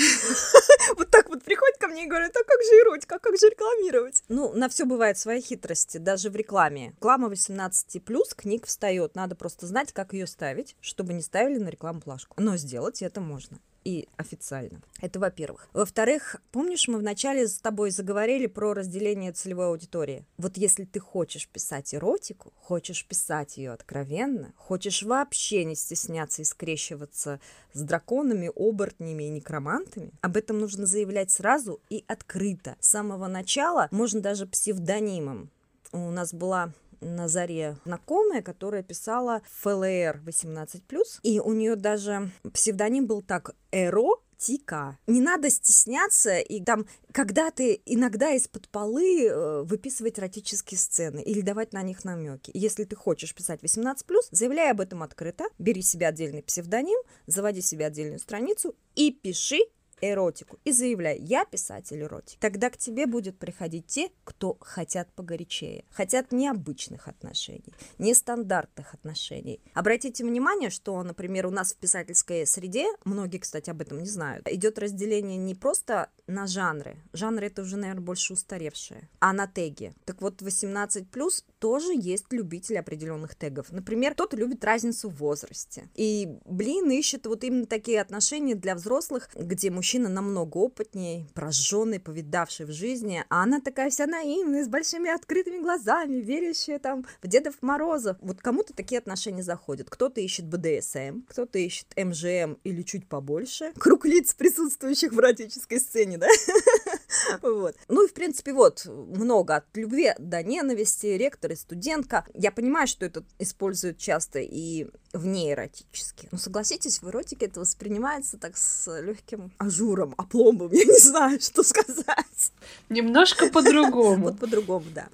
[0.98, 3.50] Вот так вот приходит ко мне и говорит, а как же эротика, а как же
[3.50, 4.24] рекламировать?
[4.28, 6.90] Ну, на все бывает свои хитрости, даже в рекламе.
[6.98, 11.70] Реклама 18 плюс, книг встает, надо просто знать, как ее ставить, чтобы не ставили на
[11.70, 12.36] рекламу плашку.
[12.40, 14.82] Но сделать это можно и официально.
[15.02, 15.68] Это во-первых.
[15.74, 20.26] Во-вторых, помнишь, мы вначале с тобой заговорили про разделение целевой аудитории.
[20.38, 26.46] Вот если ты хочешь писать эротику, хочешь писать ее откровенно, хочешь вообще не стесняться и
[26.46, 27.40] скрещиваться
[27.74, 32.76] с драконами, оборотнями и некромантами, об этом нужно заявлять сразу и открыто.
[32.80, 35.50] С самого начала можно даже псевдонимом.
[35.92, 40.82] У нас была на заре знакомая, которая писала ФЛР 18+,
[41.24, 44.98] и у нее даже псевдоним был так «Эро Тика.
[45.06, 51.42] Не надо стесняться и там, когда ты иногда из-под полы э, выписывать эротические сцены или
[51.42, 52.50] давать на них намеки.
[52.56, 53.96] Если ты хочешь писать 18+,
[54.32, 59.60] заявляй об этом открыто, бери себе отдельный псевдоним, заводи себе отдельную страницу и пиши
[60.02, 65.86] эротику и заявляй, я писатель эротики, тогда к тебе будут приходить те, кто хотят погорячее,
[65.92, 69.62] хотят необычных отношений, нестандартных отношений.
[69.74, 74.48] Обратите внимание, что, например, у нас в писательской среде, многие, кстати, об этом не знают,
[74.48, 79.94] идет разделение не просто на жанры, жанры это уже, наверное, больше устаревшие, а на теги.
[80.06, 83.72] Так вот, 18 плюс тоже есть любители определенных тегов.
[83.72, 85.90] Например, кто-то любит разницу в возрасте.
[85.96, 92.66] И, блин, ищет вот именно такие отношения для взрослых, где мужчина намного опытнее, прожженный, повидавший
[92.66, 97.56] в жизни, а она такая вся наивная, с большими открытыми глазами, верящая там в Дедов
[97.62, 98.18] Морозов.
[98.22, 99.90] Вот кому-то такие отношения заходят.
[99.90, 103.74] Кто-то ищет БДСМ, кто-то ищет МЖМ или чуть побольше.
[103.78, 106.28] Круг лиц, присутствующих в эротической сцене, да?
[107.42, 107.76] Вот.
[107.88, 112.26] Ну и, в принципе, вот, много от любви до ненависти, ректор и студентка.
[112.34, 116.30] Я понимаю, что это используют часто и вне эротически.
[116.32, 121.64] Но согласитесь, в эротике это воспринимается так с легким ажуром, апломбом, я не знаю, что
[121.64, 122.52] сказать.
[122.90, 124.22] Немножко по-другому.
[124.32, 125.08] Вот по-другому, да.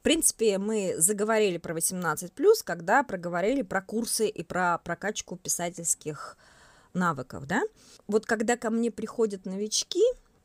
[0.00, 2.30] В принципе, мы заговорили про 18+,
[2.64, 6.38] когда проговорили про курсы и про прокачку писательских
[6.94, 7.60] навыков, да?
[8.06, 10.02] Вот когда ко мне приходят новички,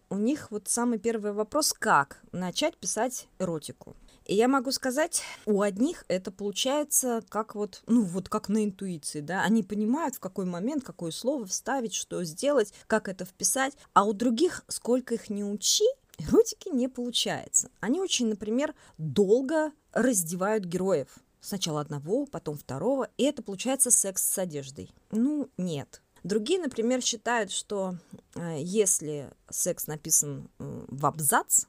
[0.09, 3.95] у них вот самый первый вопрос, как начать писать эротику.
[4.25, 9.21] И я могу сказать, у одних это получается как вот, ну вот как на интуиции,
[9.21, 14.03] да, они понимают, в какой момент, какое слово вставить, что сделать, как это вписать, а
[14.03, 15.85] у других, сколько их не учи,
[16.17, 17.69] эротики не получается.
[17.80, 21.08] Они очень, например, долго раздевают героев.
[21.41, 24.91] Сначала одного, потом второго, и это получается секс с одеждой.
[25.12, 26.01] Ну, нет.
[26.23, 27.97] Другие, например, считают, что
[28.34, 31.65] э, если секс написан э, в абзац,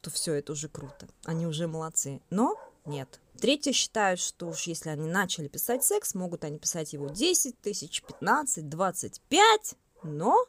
[0.00, 1.08] то все это уже круто.
[1.24, 2.20] Они уже молодцы.
[2.30, 3.20] Но нет.
[3.40, 8.02] Третьи считают, что уж если они начали писать секс, могут они писать его 10 тысяч,
[8.02, 9.74] 15, 25,
[10.04, 10.46] но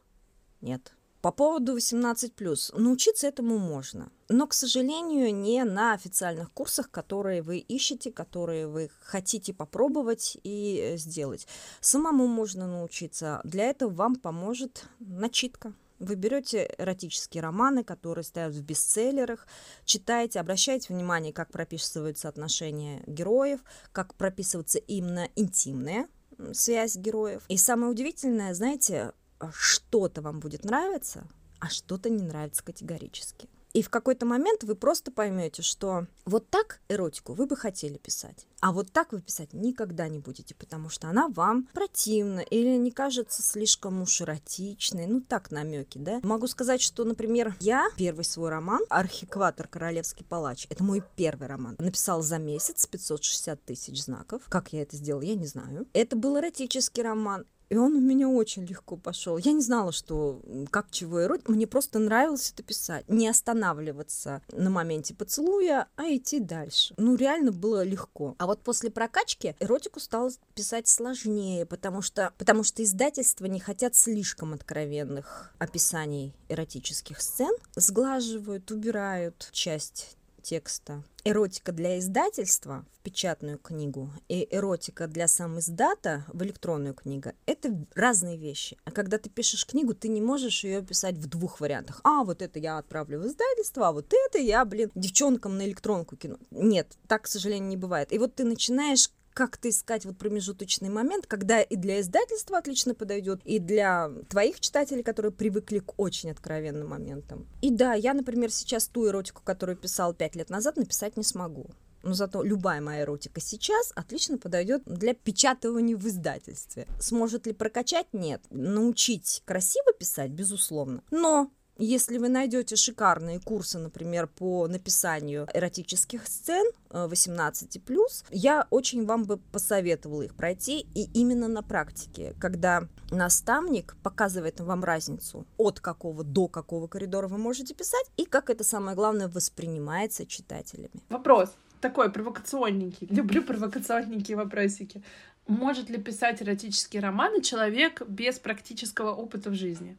[0.62, 0.94] нет.
[1.22, 7.58] По поводу 18+, научиться этому можно, но, к сожалению, не на официальных курсах, которые вы
[7.58, 11.46] ищете, которые вы хотите попробовать и э, сделать.
[11.82, 13.42] Самому можно научиться.
[13.44, 15.74] Для этого вам поможет начитка.
[16.00, 19.46] Вы берете эротические романы, которые стоят в бестселлерах,
[19.84, 23.60] читаете, обращаете внимание, как прописываются отношения героев,
[23.92, 26.08] как прописывается именно интимная
[26.54, 27.44] связь героев.
[27.50, 29.12] И самое удивительное, знаете,
[29.54, 31.28] что-то вам будет нравиться,
[31.60, 33.50] а что-то не нравится категорически.
[33.74, 38.48] И в какой-то момент вы просто поймете, что вот так эротику вы бы хотели писать,
[38.62, 42.92] а вот так вы писать никогда не будете, потому что она вам противна или не
[42.92, 46.20] кажется слишком уж эротичной, ну так намеки, да.
[46.24, 49.68] Могу сказать, что, например, я первый свой роман «Архикватор.
[49.68, 54.42] Королевский палач», это мой первый роман, написал за месяц 560 тысяч знаков.
[54.50, 55.88] Как я это сделала, я не знаю.
[55.94, 59.38] Это был эротический роман, и он у меня очень легко пошел.
[59.38, 61.50] Я не знала, что как чего эротик.
[61.50, 63.08] Мне просто нравилось это писать.
[63.08, 66.94] Не останавливаться на моменте поцелуя, а идти дальше.
[66.98, 68.36] Ну, реально было легко.
[68.40, 73.96] А вот после прокачки эротику стало писать сложнее, потому что, потому что издательства не хотят
[73.96, 77.54] слишком откровенных описаний эротических сцен.
[77.76, 80.19] Сглаживают, убирают часть
[80.50, 81.04] текста.
[81.26, 87.70] Эротика для издательства в печатную книгу и эротика для сам издата в электронную книгу– это
[87.94, 88.76] разные вещи.
[88.84, 92.02] А когда ты пишешь книгу, ты не можешь ее писать в двух вариантах.
[92.04, 96.16] А, вот это я отправлю в издательство, а вот это я, блин, девчонкам на электронку
[96.16, 96.40] кину.
[96.50, 98.12] Нет, так, к сожалению, не бывает.
[98.12, 103.40] И вот ты начинаешь как-то искать вот промежуточный момент, когда и для издательства отлично подойдет,
[103.46, 107.48] и для твоих читателей, которые привыкли к очень откровенным моментам.
[107.62, 111.68] И да, я, например, сейчас ту эротику, которую писал пять лет назад, написать не смогу.
[112.04, 116.86] Но зато любая моя эротика сейчас отлично подойдет для печатывания в издательстве.
[117.00, 118.08] Сможет ли прокачать?
[118.12, 118.42] Нет.
[118.50, 121.02] Научить красиво писать, безусловно.
[121.12, 121.50] Но
[121.86, 129.24] если вы найдете шикарные курсы, например, по написанию эротических сцен 18+, э, я очень вам
[129.24, 136.24] бы посоветовала их пройти, и именно на практике, когда наставник показывает вам разницу от какого
[136.24, 141.02] до какого коридора вы можете писать, и как это самое главное воспринимается читателями.
[141.10, 141.50] Вопрос
[141.82, 143.08] такой провокационненький.
[143.10, 145.02] Люблю провокационненькие вопросики.
[145.48, 149.98] Может ли писать эротические романы человек без практического опыта в жизни?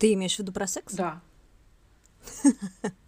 [0.00, 0.94] Ты имеешь в виду про секс?
[0.94, 1.20] Да.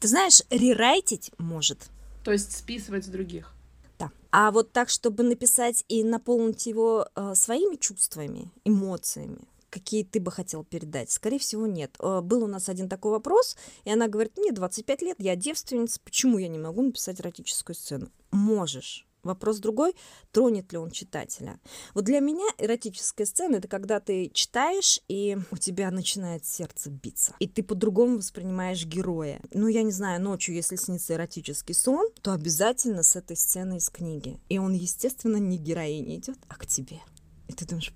[0.00, 1.90] Ты знаешь, рерайтить может.
[2.22, 3.54] То есть списывать с других.
[3.98, 4.10] Да.
[4.30, 9.38] А вот так, чтобы написать и наполнить его э, своими чувствами, эмоциями,
[9.70, 11.10] какие ты бы хотел передать?
[11.10, 11.96] Скорее всего, нет.
[11.98, 15.98] Э, был у нас один такой вопрос, и она говорит, мне 25 лет, я девственница,
[16.04, 18.10] почему я не могу написать эротическую сцену?
[18.32, 19.06] Можешь.
[19.22, 19.94] Вопрос другой,
[20.32, 21.60] тронет ли он читателя.
[21.94, 27.34] Вот для меня эротическая сцена— это когда ты читаешь, и у тебя начинает сердце биться.
[27.38, 29.40] И ты по-другому воспринимаешь героя.
[29.52, 33.90] Ну, я не знаю, ночью, если снится эротический сон, то обязательно с этой сцены из
[33.90, 34.40] книги.
[34.48, 37.00] И он, естественно, не героине идет, а к тебе.
[37.46, 37.92] И ты думаешь,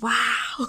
[0.00, 0.68] вау,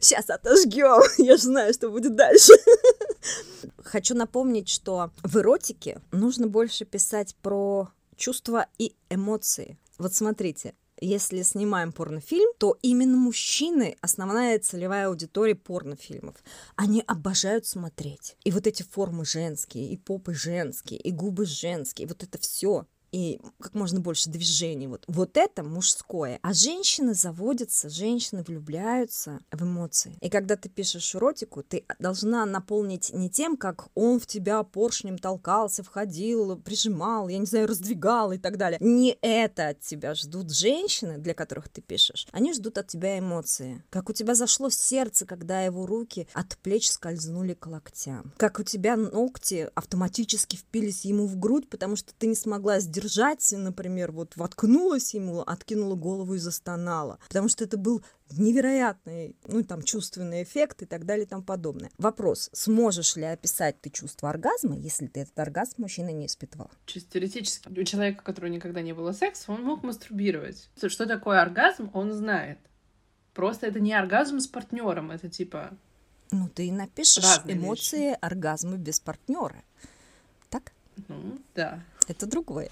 [0.00, 2.52] сейчас отожгем, я же знаю, что будет дальше.
[3.88, 9.78] Хочу напомнить, что в эротике нужно больше писать про чувства и эмоции.
[9.96, 16.36] Вот смотрите, если снимаем порнофильм, то именно мужчины— основная целевая аудитория порнофильмов.
[16.76, 18.36] Они обожают смотреть.
[18.44, 23.40] И вот эти формы женские, и попы женские, и губы женские, вот это все и
[23.60, 24.86] как можно больше движений.
[24.86, 26.38] Вот, вот это мужское.
[26.42, 30.16] А женщины заводятся, женщины влюбляются в эмоции.
[30.20, 35.18] И когда ты пишешь эротику, ты должна наполнить не тем, как он в тебя поршнем
[35.18, 38.78] толкался, входил, прижимал, я не знаю, раздвигал и так далее.
[38.80, 42.26] Не это от тебя ждут женщины, для которых ты пишешь.
[42.32, 43.82] Они ждут от тебя эмоции.
[43.90, 48.32] Как у тебя зашло сердце, когда его руки от плеч скользнули к локтям.
[48.36, 52.97] Как у тебя ногти автоматически впились ему в грудь, потому что ты не смогла сделать
[52.98, 57.18] удержать, например, вот воткнулась ему, откинула голову и застонала.
[57.28, 61.90] Потому что это был невероятный, ну, там, чувственный эффект и так далее и тому подобное.
[61.98, 66.70] Вопрос, сможешь ли описать ты чувство оргазма, если ты этот оргазм мужчина не испытывал?
[66.86, 70.68] Чисто теоретически, у человека, у которого никогда не было секса, он мог мастурбировать.
[70.76, 72.58] Что такое оргазм, он знает.
[73.32, 75.70] Просто это не оргазм с партнером, это типа...
[76.30, 78.18] Ну, ты напишешь Разные эмоции вещи.
[78.20, 79.62] оргазма без партнера.
[81.08, 81.80] Ну, да.
[82.08, 82.70] Это другое.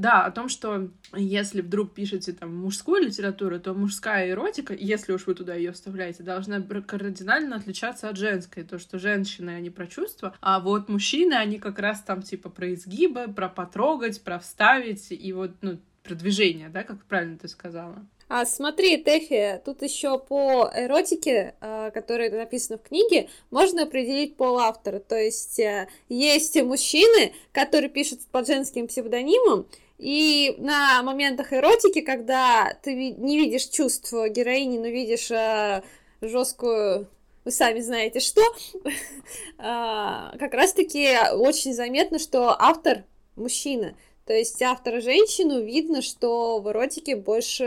[0.00, 5.26] Да, о том, что если вдруг пишете там мужскую литературу, то мужская эротика, если уж
[5.26, 8.62] вы туда ее вставляете, должна кардинально отличаться от женской.
[8.62, 12.72] То, что женщины, они про чувства, а вот мужчины, они как раз там типа про
[12.72, 18.02] изгибы, про потрогать, про вставить и вот, ну, про движение, да, как правильно ты сказала.
[18.32, 24.60] А смотри, Тэфи, тут еще по эротике, э, которая написана в книге, можно определить пол
[24.60, 25.00] автора.
[25.00, 29.66] То есть э, есть мужчины, которые пишут под женским псевдонимом,
[29.98, 35.82] и на моментах эротики, когда ты не видишь чувства героини, но видишь э,
[36.20, 37.08] жесткую
[37.44, 38.42] вы сами знаете что,
[39.56, 43.02] как раз-таки очень заметно, что автор
[43.34, 43.96] мужчина.
[44.30, 47.64] То есть автора женщину видно, что в эротике больше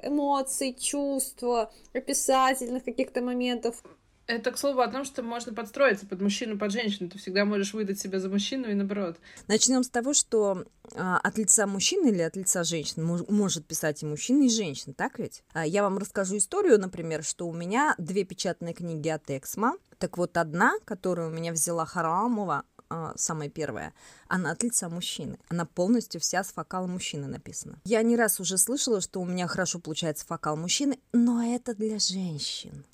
[0.00, 3.82] эмоций, чувства, описательных каких-то моментов.
[4.28, 7.10] Это, к слову, о том, что можно подстроиться под мужчину, под женщину.
[7.10, 9.16] Ты всегда можешь выдать себя за мужчину и наоборот.
[9.48, 14.04] Начнем с того, что а, от лица мужчины или от лица женщины мож, может писать
[14.04, 15.42] и мужчина, и женщина, так ведь?
[15.52, 19.74] А, я вам расскажу историю, например, что у меня две печатные книги от Эксма.
[19.98, 22.62] Так вот, одна, которую у меня взяла Харамова,
[23.16, 23.92] самая первая,
[24.28, 25.38] она от лица мужчины.
[25.48, 27.78] Она полностью вся с фокала мужчины написана.
[27.84, 31.98] Я не раз уже слышала, что у меня хорошо получается фокал мужчины, но это для
[31.98, 32.84] женщин.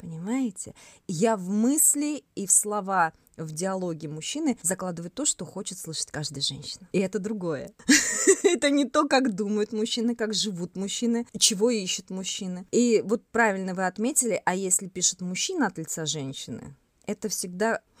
[0.00, 0.74] Понимаете?
[1.08, 6.42] Я в мысли и в слова в диалоге мужчины закладываю то, что хочет слышать каждая
[6.42, 6.88] женщина.
[6.92, 7.72] И это другое.
[8.44, 12.66] это не то, как думают мужчины, как живут мужчины, чего ищут мужчины.
[12.72, 16.74] И вот правильно вы отметили, а если пишет мужчина от лица женщины,
[17.06, 17.80] это всегда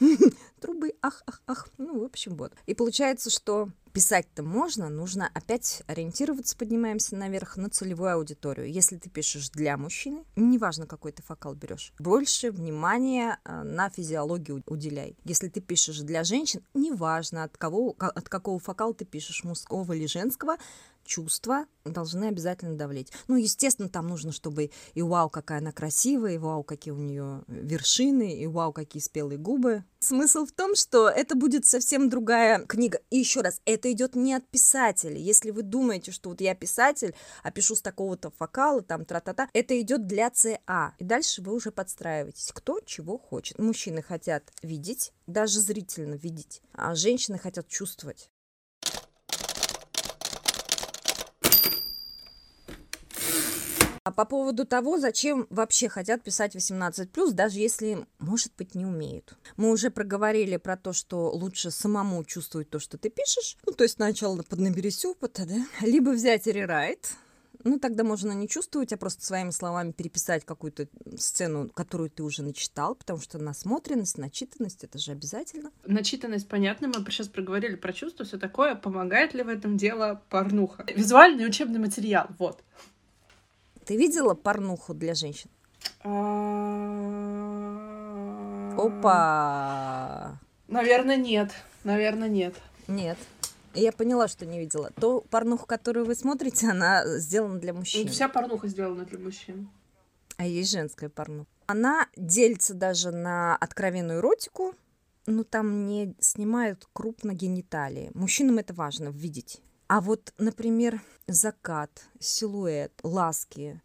[0.60, 1.68] трубы, ах, ах, ах.
[1.78, 2.52] Ну, в общем, вот.
[2.66, 8.70] И получается, что писать-то можно, нужно опять ориентироваться, поднимаемся наверх, на целевую аудиторию.
[8.70, 14.62] Если ты пишешь для мужчины, неважно, какой ты фокал берешь, больше внимания э, на физиологию
[14.66, 15.16] уделяй.
[15.24, 20.04] Если ты пишешь для женщин, неважно, от, кого, от какого фокала ты пишешь, мужского или
[20.04, 20.58] женского,
[21.06, 23.12] чувства должны обязательно давлеть.
[23.28, 27.42] Ну, естественно, там нужно, чтобы и вау, какая она красивая, и вау, какие у нее
[27.46, 29.84] вершины, и вау, какие спелые губы.
[29.98, 33.00] Смысл в том, что это будет совсем другая книга.
[33.10, 35.16] И еще раз, это идет не от писателя.
[35.16, 39.80] Если вы думаете, что вот я писатель, а пишу с такого-то фокала, там, тра-та-та, это
[39.80, 40.94] идет для ЦА.
[40.98, 43.58] И дальше вы уже подстраиваетесь, кто чего хочет.
[43.58, 48.30] Мужчины хотят видеть, даже зрительно видеть, а женщины хотят чувствовать.
[54.06, 59.36] А по поводу того, зачем вообще хотят писать 18+, даже если, может быть, не умеют.
[59.56, 63.56] Мы уже проговорили про то, что лучше самому чувствовать то, что ты пишешь.
[63.66, 65.56] Ну, то есть сначала поднаберись опыта, да?
[65.84, 67.16] Либо взять и рерайт,
[67.64, 70.86] ну, тогда можно не чувствовать, а просто своими словами переписать какую-то
[71.18, 75.72] сцену, которую ты уже начитал, потому что насмотренность, начитанность— это же обязательно.
[75.84, 78.76] Начитанность, понятно, мы сейчас проговорили про чувства, все такое.
[78.76, 80.86] Помогает ли в этом дело порнуха?
[80.94, 82.62] Визуальный учебный материал, вот.
[83.86, 85.48] Ты видела порнуху для женщин?
[88.76, 90.40] Опа!
[90.66, 91.52] Наверное, нет.
[91.84, 92.54] Наверное, нет.
[92.88, 93.16] Нет.
[93.74, 94.90] Я поняла, что не видела.
[94.96, 98.08] То порнуху, которую вы смотрите, она сделана для мужчин.
[98.08, 99.70] Вся порнуха сделана для мужчин.
[100.36, 101.48] А есть женская порнуха.
[101.66, 104.74] Она делится даже на откровенную эротику,
[105.26, 108.10] но там не снимают крупно гениталии.
[108.14, 109.60] Мужчинам это важно видеть.
[109.88, 113.80] А вот, например, закат, силуэт, ласки,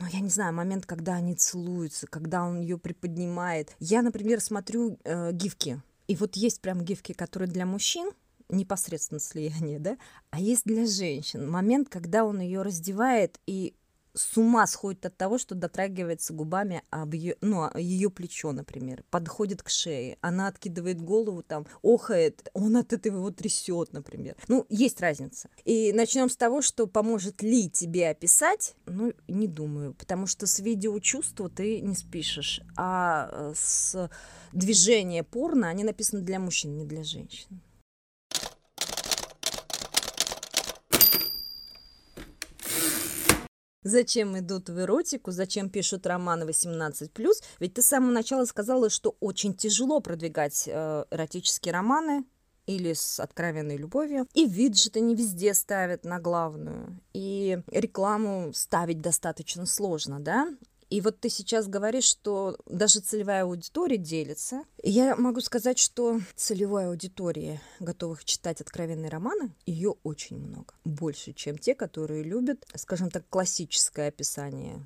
[0.00, 3.74] ну, я не знаю, момент, когда они целуются, когда он ее приподнимает.
[3.78, 5.80] Я, например, смотрю э, гифки.
[6.08, 8.10] И вот есть прям гифки, которые для мужчин,
[8.48, 9.96] непосредственно слияние, да,
[10.30, 11.48] а есть для женщин.
[11.48, 13.74] Момент, когда он ее раздевает и
[14.14, 19.62] с ума сходит от того, что дотрагивается губами об ее, ну, ее плечо, например, подходит
[19.62, 24.36] к шее, она откидывает голову, там, охает, он от этого его трясет, например.
[24.48, 25.48] Ну, есть разница.
[25.64, 30.58] И начнем с того, что поможет ли тебе описать, ну, не думаю, потому что с
[30.60, 34.10] видеочувства ты не спишешь, а э, с
[34.52, 37.60] движения порно, они написаны для мужчин, не для женщин.
[43.82, 47.10] Зачем идут в эротику, зачем пишут романы 18+,
[47.60, 52.24] ведь ты с самого начала сказала, что очень тяжело продвигать э, эротические романы,
[52.68, 54.28] или с откровенной любовью.
[54.34, 57.00] И виджеты не везде ставят на главную.
[57.14, 60.54] И рекламу ставить достаточно сложно, да?
[60.90, 64.64] И вот ты сейчас говоришь, что даже целевая аудитория делится.
[64.82, 70.74] Я могу сказать, что целевой аудитории, готовых читать откровенные романы, ее очень много.
[70.84, 74.80] Больше, чем те, которые любят, скажем так, классическое описание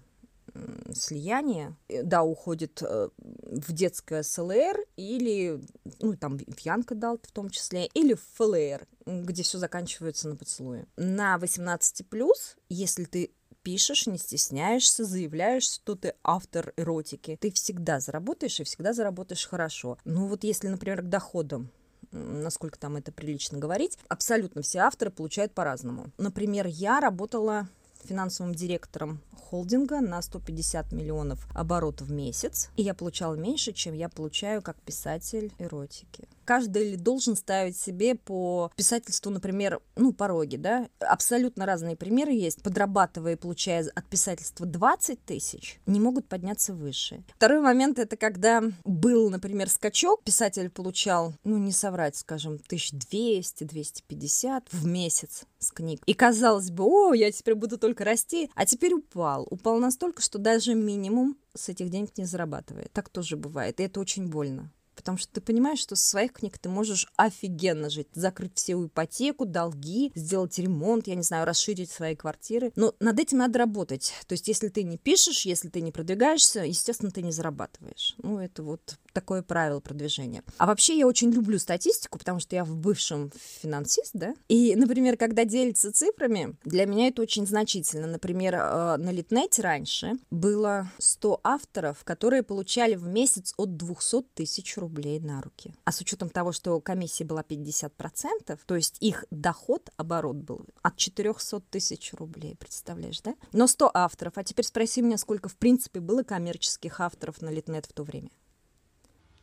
[0.95, 5.63] слияние, э, да, уходит э, в детское СЛР или,
[6.01, 10.37] ну, там, в Янка дал в том числе, или в ФЛР, где все заканчивается на
[10.37, 10.87] поцелуе.
[10.97, 12.37] На 18+,
[12.69, 13.31] если ты
[13.63, 19.99] пишешь, не стесняешься, заявляешь, что ты автор эротики, ты всегда заработаешь и всегда заработаешь хорошо.
[20.05, 21.71] Ну вот если, например, к доходам
[22.11, 26.11] насколько там это прилично говорить, абсолютно все авторы получают по-разному.
[26.19, 27.69] Например, я работала
[28.05, 29.21] финансовым директором
[29.53, 34.81] холдинга на 150 миллионов оборотов в месяц, и я получала меньше, чем я получаю как
[34.81, 36.27] писатель эротики.
[36.45, 40.89] Каждый должен ставить себе по писательству, например, ну, пороги, да.
[41.01, 42.63] Абсолютно разные примеры есть.
[42.63, 47.23] Подрабатывая и получая от писательства 20 тысяч, не могут подняться выше.
[47.37, 54.87] Второй момент— это когда был, например, скачок, писатель получал, ну, не соврать, скажем, 1200-250 в
[54.87, 56.03] месяц с книг.
[56.07, 59.47] И казалось бы, о, я теперь буду только расти, а теперь упал.
[59.51, 62.93] Упал настолько, что даже минимум с этих денег не зарабатывает.
[62.93, 66.59] Так тоже бывает, и это очень больно потому что ты понимаешь, что со своих книг
[66.59, 72.15] ты можешь офигенно жить, закрыть всю ипотеку, долги, сделать ремонт, я не знаю, расширить свои
[72.17, 72.73] квартиры.
[72.77, 74.13] Но над этим надо работать.
[74.27, 78.15] То есть, если ты не пишешь, если ты не продвигаешься, естественно, ты не зарабатываешь.
[78.23, 80.43] Ну, это вот такое правило продвижения.
[80.59, 83.31] А вообще я очень люблю статистику, потому что я в бывшем
[83.61, 84.35] финансист, да.
[84.49, 88.07] И, например, когда делится цифрами, для меня это очень значительно.
[88.07, 94.77] Например, э, на Литнете раньше было 100 авторов, которые получали в месяц от 200 тысяч
[94.83, 95.73] рублей на руки.
[95.85, 100.97] А с учетом того, что комиссия была 50%, то есть их доход, оборот был от
[100.97, 103.35] 400 тысяч рублей, представляешь, да?
[103.53, 104.33] Но 100 авторов.
[104.37, 108.31] А теперь спроси меня, сколько в принципе было коммерческих авторов на Литнет в то время.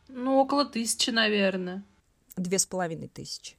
[0.08, 1.84] Ну, около тысячи, наверное.
[2.36, 3.56] Две с половиной тысячи.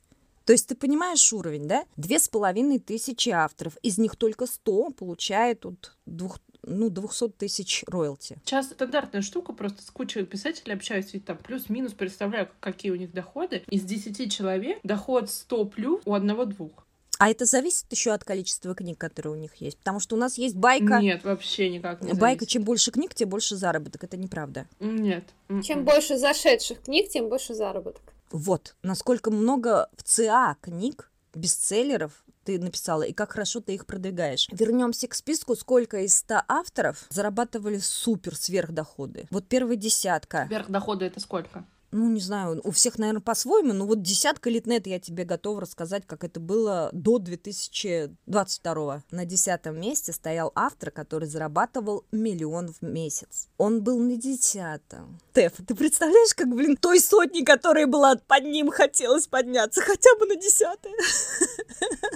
[0.51, 1.85] То есть ты понимаешь уровень, да?
[1.95, 7.85] Две с половиной тысячи авторов, из них только сто получают от двух, ну, 200 тысяч
[7.87, 8.35] роялти.
[8.43, 13.13] Сейчас стандартная штука, просто с кучей писателей общаюсь, и там плюс-минус представляю, какие у них
[13.13, 13.63] доходы.
[13.69, 16.85] Из 10 человек доход 100 плюс у одного-двух.
[17.17, 19.77] А это зависит еще от количества книг, которые у них есть.
[19.77, 20.99] Потому что у нас есть байка.
[20.99, 24.03] Нет, вообще никак не Байка, чем больше книг, тем больше заработок.
[24.03, 24.67] Это неправда.
[24.81, 25.23] Нет.
[25.47, 25.85] Чем м-м.
[25.85, 28.03] больше зашедших книг, тем больше заработок.
[28.31, 28.75] Вот.
[28.83, 34.47] Насколько много в ЦА книг, бестселлеров, ты написала, и как хорошо ты их продвигаешь.
[34.51, 39.27] Вернемся к списку, сколько из 100 авторов зарабатывали супер сверхдоходы.
[39.29, 40.45] Вот первая десятка.
[40.47, 41.65] Сверхдоходы это сколько?
[41.91, 46.03] Ну, не знаю, у всех, наверное, по-своему, но вот десятка литнет я тебе готова рассказать,
[46.05, 53.49] как это было до 2022 На десятом месте стоял автор, который зарабатывал миллион в месяц.
[53.57, 55.19] Он был на десятом.
[55.33, 60.25] Теф, ты представляешь, как, блин, той сотни, которая была под ним, хотелось подняться хотя бы
[60.27, 60.93] на десятое?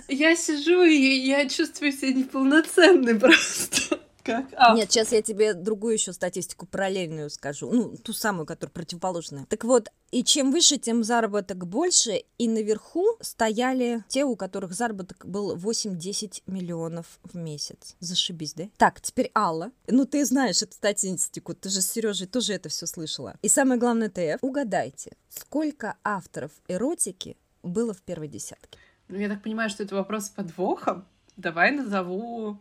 [0.07, 3.99] Я сижу, и я чувствую себя неполноценной просто.
[4.26, 4.47] Как?
[4.57, 4.73] А.
[4.73, 7.69] Нет, сейчас я тебе другую еще статистику параллельную скажу.
[7.71, 9.45] Ну, ту самую, которая противоположная.
[9.45, 12.23] Так вот, и чем выше, тем заработок больше.
[12.39, 17.95] И наверху стояли те, у которых заработок был 8-10 миллионов в месяц.
[17.99, 18.63] Зашибись, да?
[18.78, 19.71] Так, теперь Алла.
[19.86, 21.53] Ну, ты знаешь эту статистику.
[21.53, 23.36] Ты же с Сережей тоже это все слышала.
[23.43, 24.39] И самое главное, ТФ.
[24.41, 28.80] Угадайте, сколько авторов эротики было в первой десятке?
[29.07, 31.05] Ну, я так понимаю, что это вопрос с подвохом.
[31.38, 32.59] Давай назову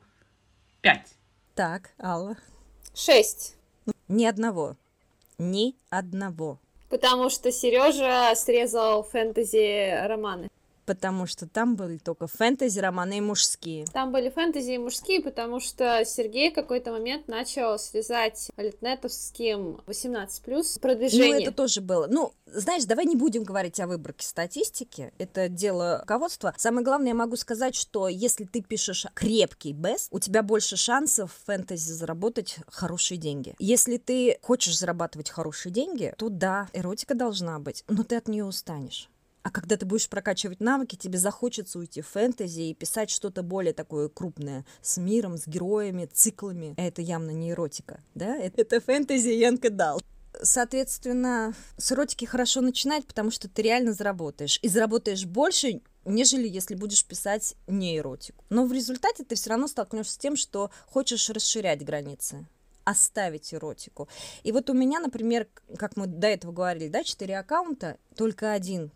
[0.82, 1.14] пять.
[1.54, 2.36] Так, Алла.
[2.94, 3.54] Шесть.
[4.08, 4.74] Ни одного.
[5.38, 6.58] Ни одного.
[6.90, 10.48] Потому что Сережа срезал фэнтези романы
[10.84, 13.86] потому что там были только фэнтези, романы и мужские.
[13.86, 20.80] Там были фэнтези и мужские, потому что Сергей в какой-то момент начал связать литнетовским 18+,
[20.80, 21.34] продвижение.
[21.34, 22.06] Ну, это тоже было.
[22.08, 26.54] Ну, знаешь, давай не будем говорить о выборке статистики, это дело руководства.
[26.56, 31.32] Самое главное, я могу сказать, что если ты пишешь крепкий бест, у тебя больше шансов
[31.32, 33.54] в фэнтези заработать хорошие деньги.
[33.58, 38.44] Если ты хочешь зарабатывать хорошие деньги, то да, эротика должна быть, но ты от нее
[38.44, 39.08] устанешь.
[39.44, 43.74] А когда ты будешь прокачивать навыки, тебе захочется уйти в фэнтези и писать что-то более
[43.74, 46.74] такое крупное, с миром, с героями, циклами.
[46.78, 48.36] Это явно не эротика, да?
[48.36, 50.00] Это фэнтези Янка Дал.
[50.42, 54.58] Соответственно, с эротики хорошо начинать, потому что ты реально заработаешь.
[54.62, 58.42] И заработаешь больше, нежели если будешь писать не эротику.
[58.48, 62.46] Но в результате ты все равно столкнешься с тем, что хочешь расширять границы
[62.84, 64.08] оставить эротику.
[64.42, 68.90] И вот у меня, например, как мы до этого говорили, да, четыре аккаунта, только один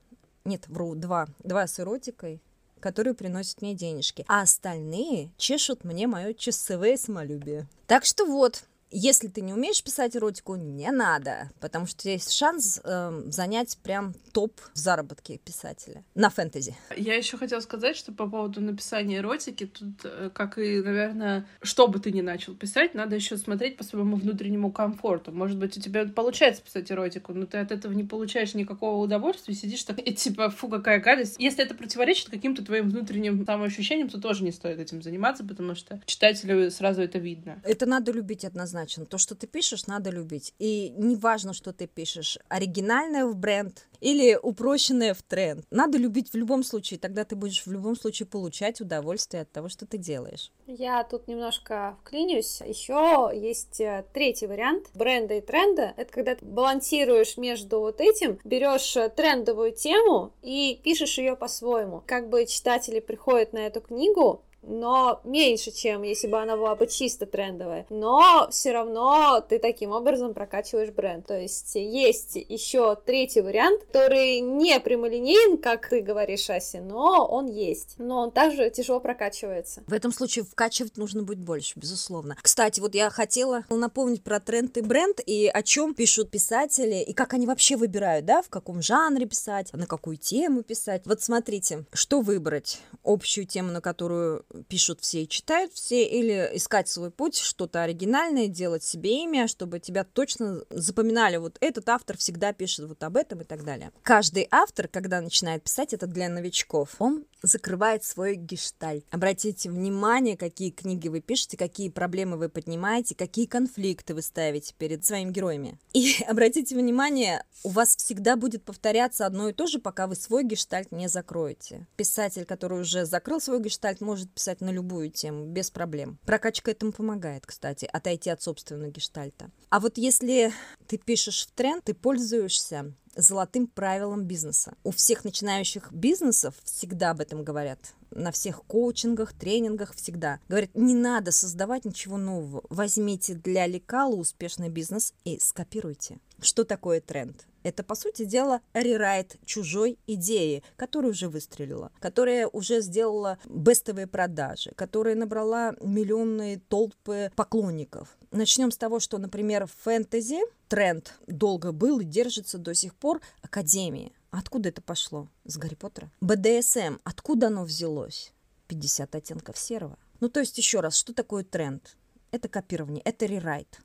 [0.49, 2.41] нет, вру, два, два с эротикой,
[2.81, 7.69] которые приносят мне денежки, а остальные чешут мне мое часовое самолюбие.
[7.87, 12.81] Так что вот, если ты не умеешь писать эротику, не надо, потому что есть шанс
[12.83, 16.75] э, занять прям топ в заработке писателя на фэнтези.
[16.97, 21.89] Я еще хотела сказать, что по поводу написания эротики, тут, э, как и, наверное, что
[21.89, 25.33] бы ты ни начал писать, надо еще смотреть по своему внутреннему комфорту.
[25.33, 29.55] Может быть, у тебя получается писать эротику, но ты от этого не получаешь никакого удовольствия,
[29.55, 31.37] сидишь так, и типа, фу, какая гадость.
[31.39, 36.01] Если это противоречит каким-то твоим внутренним самоощущениям, то тоже не стоит этим заниматься, потому что
[36.07, 37.61] читателю сразу это видно.
[37.65, 39.07] Это надо любить однозначно однозначен.
[39.07, 40.55] То, что ты пишешь, надо любить.
[40.59, 42.39] И не важно, что ты пишешь.
[42.49, 45.65] Оригинальное в бренд или упрощенное в тренд.
[45.71, 46.99] Надо любить в любом случае.
[46.99, 50.53] Тогда ты будешь в любом случае получать удовольствие от того, что ты делаешь.
[50.67, 52.61] Я тут немножко вклинюсь.
[52.61, 55.95] Еще есть э, третий вариант бренда и тренда.
[55.97, 62.03] Это когда ты балансируешь между вот этим, берешь э, трендовую тему и пишешь ее по-своему.
[62.07, 66.87] Как бы читатели приходят на эту книгу, но меньше, чем если бы она была бы
[66.87, 67.87] чисто трендовая.
[67.91, 71.27] Но все равно ты таким образом прокачиваешь бренд.
[71.27, 77.47] То есть есть еще третий вариант, который не прямолинейен, как ты говоришь, Ася, но он
[77.47, 77.95] есть.
[77.99, 79.83] Но он также тяжело прокачивается.
[79.87, 82.37] В этом случае вкачивать нужно быть больше, безусловно.
[82.41, 87.13] Кстати, вот я хотела напомнить про тренд и бренд, и о чем пишут писатели, и
[87.13, 91.03] как они вообще выбирают, да, в каком жанре писать, на какую тему писать.
[91.05, 92.81] Вот смотрите, что выбрать?
[93.05, 98.49] Общую тему, на которую пишут все и читают все, или искать свой путь, что-то оригинальное,
[98.49, 103.41] делать себе имя, чтобы тебя точно запоминали, вот этот автор всегда пишет вот об этом
[103.41, 103.93] и так далее.
[104.03, 109.05] Каждый автор, когда начинает писать, это для новичков, он закрывает свой гештальт.
[109.11, 115.05] Обратите внимание, какие книги вы пишете, какие проблемы вы поднимаете, какие конфликты вы ставите перед
[115.05, 115.79] своими героями.
[115.93, 120.45] И обратите внимание, у вас всегда будет повторяться одно и то же, пока вы свой
[120.45, 121.87] гештальт не закроете.
[121.97, 126.17] Писатель, который уже закрыл свой гештальт, может писать на любую тему, без проблем.
[126.25, 129.51] Прокачка этому помогает, кстати, отойти от собственного гештальта.
[129.69, 130.53] А вот если
[130.87, 134.75] ты пишешь в тренд, ты пользуешься золотым правилом бизнеса.
[134.85, 137.81] У всех начинающих бизнесов всегда об этом говорят.
[138.11, 140.41] На всех коучингах, тренингах всегда.
[140.49, 142.63] Говорят, не надо создавать ничего нового.
[142.71, 146.19] Возьмите для лекала успешный бизнес и скопируйте.
[146.41, 147.47] Что такое тренд?
[147.63, 154.73] Это, по сути дела, рерайт чужой идеи, которая уже выстрелила, которая уже сделала бестовые продажи,
[154.77, 158.17] которая набрала миллионные толпы поклонников.
[158.31, 160.39] Начнем с того, что, например, в фэнтези
[160.69, 164.13] тренд долго был и держится до сих пор Академии.
[164.31, 165.29] Откуда это пошло?
[165.45, 166.11] С Гарри Поттера?
[166.21, 166.99] БДСМ.
[167.05, 168.33] Откуда оно взялось?
[168.69, 169.99] 50 оттенков серого.
[170.21, 171.97] Ну, то есть, еще раз, что такое тренд?
[172.31, 173.81] Это копирование, это рерайт.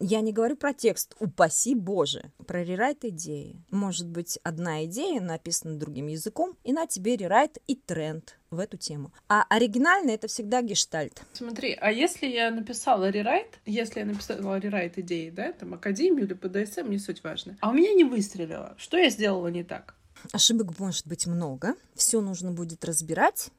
[0.00, 3.56] Я не говорю про текст, упаси Боже, про рерайт идеи.
[3.72, 8.76] Может быть, одна идея написана другим языком, и на тебе рерайт и тренд в эту
[8.76, 9.12] тему.
[9.28, 11.22] А оригинальный это всегда гештальт.
[11.32, 16.34] Смотри, а если я написала рерайт, если я написала рерайт идеи, да, там, Академию или
[16.34, 19.96] ПДСМ, не суть важно, а у меня не выстрелило, что я сделала не так?
[20.30, 23.50] Ошибок может быть много, все нужно будет разбирать,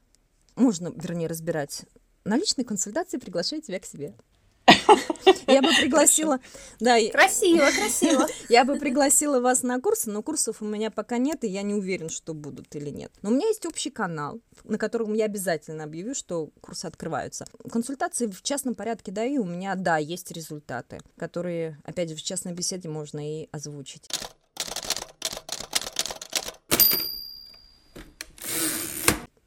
[0.56, 1.84] можно, вернее, разбирать
[2.24, 4.14] на личной консультации приглашаю тебя к себе.
[5.46, 6.40] Я бы пригласила...
[6.78, 8.26] Да, красиво, красиво.
[8.48, 11.74] Я бы пригласила вас на курсы, но курсов у меня пока нет, и я не
[11.74, 13.12] уверен, что будут или нет.
[13.22, 17.46] Но у меня есть общий канал, на котором я обязательно объявлю, что курсы открываются.
[17.70, 22.52] Консультации в частном порядке даю, у меня, да, есть результаты, которые, опять же, в частной
[22.52, 24.08] беседе можно и озвучить.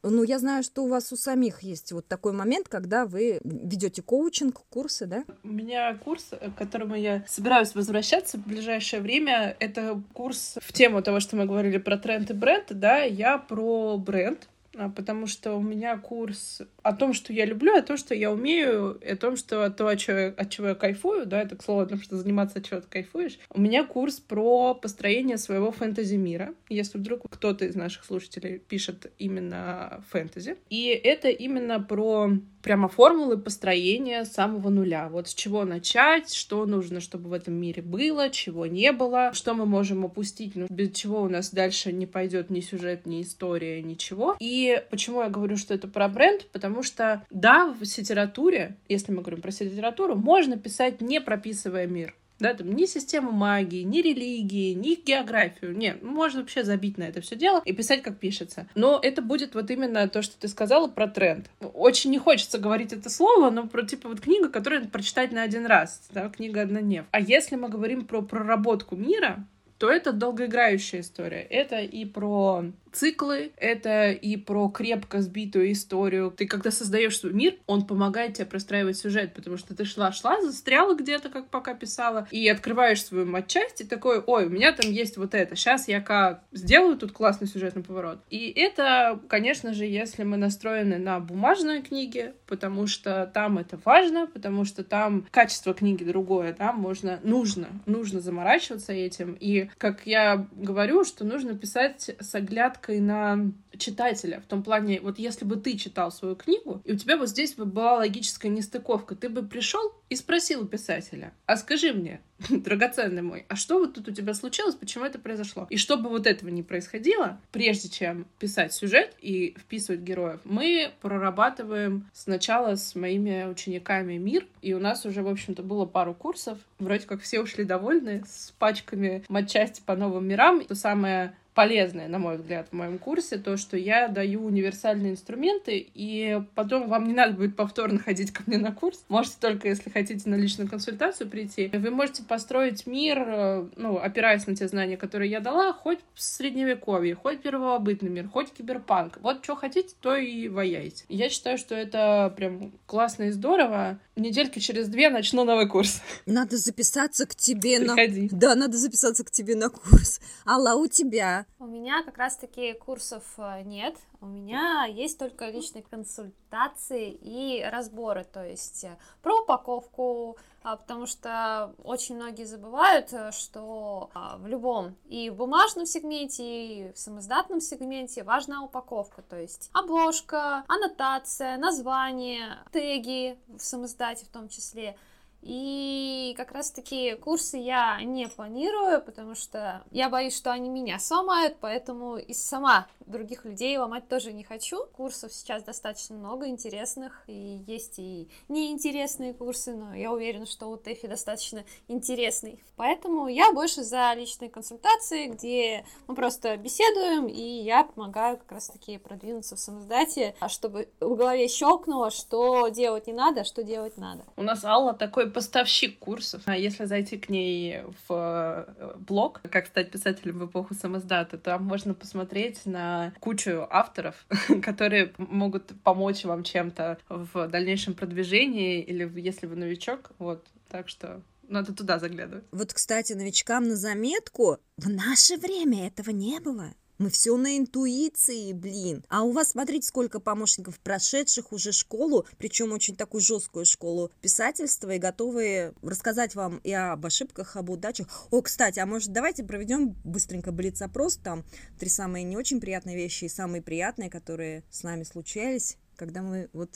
[0.03, 4.01] Ну, я знаю, что у вас у самих есть вот такой момент, когда вы ведете
[4.01, 5.23] коучинг, курсы, да?
[5.43, 11.01] У меня курс, к которому я собираюсь возвращаться в ближайшее время, это курс в тему
[11.01, 14.49] того, что мы говорили про тренд и бренд, да, я про бренд,
[14.95, 18.99] потому что у меня курс о том, что я люблю, о том, что я умею,
[19.01, 21.85] о том, что то, от чего, от чего я кайфую, да, это, к слову, о
[21.85, 23.39] том, что заниматься, от чего ты кайфуешь.
[23.49, 30.03] У меня курс про построение своего фэнтези-мира, если вдруг кто-то из наших слушателей пишет именно
[30.09, 30.57] фэнтези.
[30.69, 32.31] И это именно про
[32.63, 35.09] прямо формулы построения самого нуля.
[35.09, 39.53] Вот с чего начать, что нужно, чтобы в этом мире было, чего не было, что
[39.53, 43.83] мы можем опустить, ну, без чего у нас дальше не пойдет ни сюжет, ни история,
[43.83, 44.35] ничего.
[44.39, 46.47] И почему я говорю, что это про бренд?
[46.51, 52.15] Потому что, да, в литературе, если мы говорим про литературу, можно писать, не прописывая мир
[52.43, 55.75] да, там ни систему магии, ни религии, ни географию.
[55.75, 58.67] Нет, можно вообще забить на это все дело и писать, как пишется.
[58.75, 61.49] Но это будет вот именно то, что ты сказала про тренд.
[61.61, 65.65] Очень не хочется говорить это слово, но про типа вот книга, которую прочитать на один
[65.65, 67.05] раз, да, книга одноднев.
[67.11, 69.45] А если мы говорим про проработку мира,
[69.77, 71.41] то это долгоиграющая история.
[71.41, 76.33] Это и про циклы, это и про крепко сбитую историю.
[76.35, 80.95] Ты когда создаешь свой мир, он помогает тебе простраивать сюжет, потому что ты шла-шла, застряла
[80.95, 85.17] где-то, как пока писала, и открываешь свою матчасть, и такой, ой, у меня там есть
[85.17, 88.19] вот это, сейчас я как сделаю тут классный сюжетный поворот.
[88.29, 94.27] И это, конечно же, если мы настроены на бумажные книги, потому что там это важно,
[94.27, 99.35] потому что там качество книги другое, да, можно, нужно, нужно заморачиваться этим.
[99.39, 105.19] И, как я говорю, что нужно писать с оглядкой на читателя, в том плане, вот
[105.19, 109.15] если бы ты читал свою книгу, и у тебя вот здесь бы была логическая нестыковка,
[109.15, 114.07] ты бы пришел и спросил писателя, а скажи мне, драгоценный мой, а что вот тут
[114.07, 115.67] у тебя случилось, почему это произошло?
[115.69, 122.09] И чтобы вот этого не происходило, прежде чем писать сюжет и вписывать героев, мы прорабатываем
[122.13, 127.05] сначала с моими учениками мир, и у нас уже, в общем-то, было пару курсов, вроде
[127.05, 130.63] как все ушли довольны, с пачками матчасти по новым мирам.
[130.65, 135.85] То самое полезное, на мой взгляд, в моем курсе, то, что я даю универсальные инструменты,
[135.93, 139.03] и потом вам не надо будет повторно ходить ко мне на курс.
[139.09, 141.69] Можете только, если хотите на личную консультацию прийти.
[141.73, 146.21] Вы можете построить мир, э, ну, опираясь на те знания, которые я дала, хоть в
[146.21, 149.19] средневековье, хоть первобытный мир, хоть киберпанк.
[149.21, 151.05] Вот что хотите, то и ваяйте.
[151.09, 153.99] Я считаю, что это прям классно и здорово.
[154.15, 156.01] Недельки через две начну новый курс.
[156.25, 158.29] Надо записаться к тебе Приходи.
[158.31, 158.39] на...
[158.39, 160.19] Да, надо записаться к тебе на курс.
[160.45, 161.42] Алла, у тебя?
[161.59, 163.95] У меня как раз-таки курсов э, нет.
[164.21, 171.05] У меня есть только личные консультации и разборы, то есть э, про упаковку, а, потому
[171.05, 176.97] что очень многие забывают, э, что а, в любом и в бумажном сегменте, и в
[176.97, 184.97] самоздатном сегменте важна упаковка, то есть обложка, аннотация, название, теги в самоздате в том числе–
[185.43, 191.57] и как раз-таки курсы я не планирую, потому что я боюсь, что они меня сломают,
[191.59, 194.85] поэтому и сама других людей ломать тоже не хочу.
[194.95, 200.77] Курсов сейчас достаточно много интересных, и есть и неинтересные курсы, но я уверена, что у
[200.77, 202.63] Тэфи достаточно интересный.
[202.77, 208.97] Поэтому я больше за личные консультации, где мы просто беседуем, и я помогаю как раз-таки
[208.97, 214.23] продвинуться в самоздате, чтобы в голове щелкнуло, что делать не надо, а что делать надо.
[214.37, 216.41] У нас Алла такой поставщик курсов.
[216.45, 221.63] А если зайти к ней в э, блог, как стать писателем в эпоху самоздата, там
[221.63, 224.25] можно посмотреть на кучу авторов,
[224.61, 230.11] которые могут помочь вам чем-то в дальнейшем продвижении или если вы новичок.
[230.19, 232.45] Вот, так что надо туда заглядывать.
[232.51, 236.73] Вот, кстати, новичкам на заметку, в наше время этого не было.
[236.99, 239.03] Мы все на интуиции, блин.
[239.09, 244.91] А у вас, смотрите, сколько помощников, прошедших уже школу, причем очень такую жесткую школу писательства
[244.91, 248.07] и готовые рассказать вам и об ошибках, об удачах.
[248.31, 251.43] О, кстати, а может давайте проведем быстренько блиц-опрос, там
[251.79, 256.49] три самые не очень приятные вещи и самые приятные, которые с нами случались, когда мы
[256.53, 256.69] вот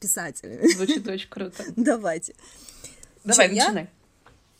[0.00, 0.72] писатели.
[0.74, 1.62] Звучит очень круто.
[1.76, 2.34] Давайте.
[3.24, 3.64] Давай, я?
[3.66, 3.90] начинай.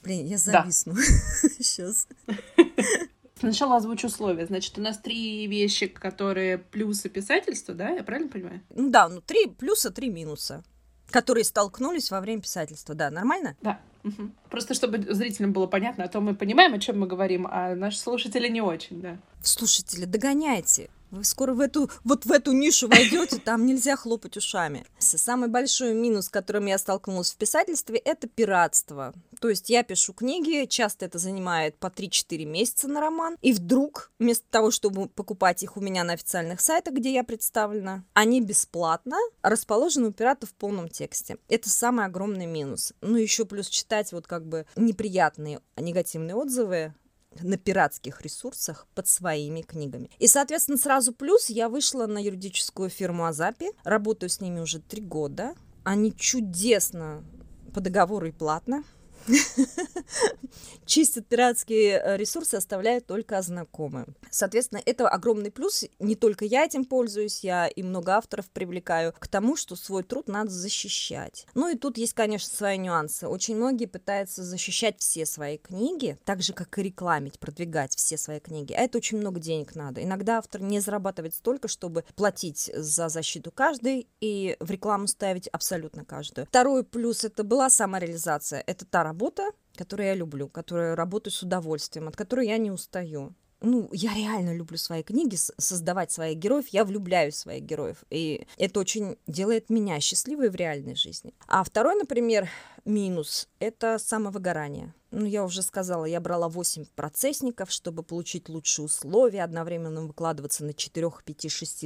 [0.02, 0.62] Блин, я Да.
[0.62, 0.94] зависну.
[1.58, 2.06] Сейчас.
[3.40, 4.46] Сначала озвучу условия.
[4.46, 7.88] Значит, у нас три вещи, которые плюсы писательства, да?
[7.88, 8.60] Я правильно понимаю?
[8.70, 10.62] Ну да, ну три плюса, три минуса,
[11.10, 12.94] которые столкнулись во время писательства.
[12.94, 13.56] Да, нормально?
[13.62, 13.80] Да.
[14.02, 14.32] Мгм.
[14.48, 17.98] Просто чтобы зрителям было понятно, а то мы понимаем, о чем мы говорим, а наши
[17.98, 19.18] слушатели не очень, да.
[19.42, 20.88] Слушатели, догоняйте.
[21.10, 24.84] Вы скоро в эту, вот в эту нишу войдете, там нельзя хлопать ушами.
[24.98, 29.12] Самый большой минус, с которым я столкнулась в писательстве, это пиратство.
[29.40, 34.12] То есть я пишу книги, часто это занимает по 3-4 месяца на роман, и вдруг,
[34.18, 39.16] вместо того, чтобы покупать их у меня на официальных сайтах, где я представлена, они бесплатно
[39.42, 41.38] расположены у пирата в полном тексте.
[41.48, 42.92] Это самый огромный минус.
[43.00, 46.94] Ну, еще плюс читать вот как бы неприятные негативные отзывы
[47.40, 50.10] на пиратских ресурсах под своими книгами.
[50.18, 55.00] И, соответственно, сразу плюс я вышла на юридическую фирму Азапи, работаю с ними уже три
[55.00, 55.54] года.
[55.84, 57.24] Они чудесно
[57.72, 58.84] по договору и платно
[60.90, 64.06] чистят пиратские э, ресурсы, оставляют только знакомые.
[64.30, 65.84] Соответственно, это огромный плюс.
[65.98, 70.28] Не только я этим пользуюсь, я и много авторов привлекаю к тому, что свой труд
[70.28, 71.46] надо защищать.
[71.54, 73.28] Ну и тут есть, конечно, свои нюансы.
[73.28, 78.40] Очень многие пытаются защищать все свои книги, так же, как и рекламить, продвигать все свои
[78.40, 78.72] книги.
[78.72, 80.02] А это очень много денег надо.
[80.02, 86.04] Иногда автор не зарабатывает столько, чтобы платить за защиту каждой и в рекламу ставить абсолютно
[86.04, 86.46] каждую.
[86.46, 88.64] Второй плюс это была самореализация.
[88.66, 93.34] Это та работа, которую я люблю, которую работаю с удовольствием, от которой я не устаю.
[93.62, 98.46] Ну, я реально люблю свои книги, создавать своих героев, я влюбляюсь в своих героев, и
[98.56, 101.34] это очень делает меня счастливой в реальной жизни.
[101.46, 102.48] А второй, например,
[102.84, 104.94] минус– это самовыгорание.
[105.12, 110.72] Ну, я уже сказала, я брала 8 процессников, чтобы получить лучшие условия, одновременно выкладываться на
[110.72, 111.84] 4, 5, 6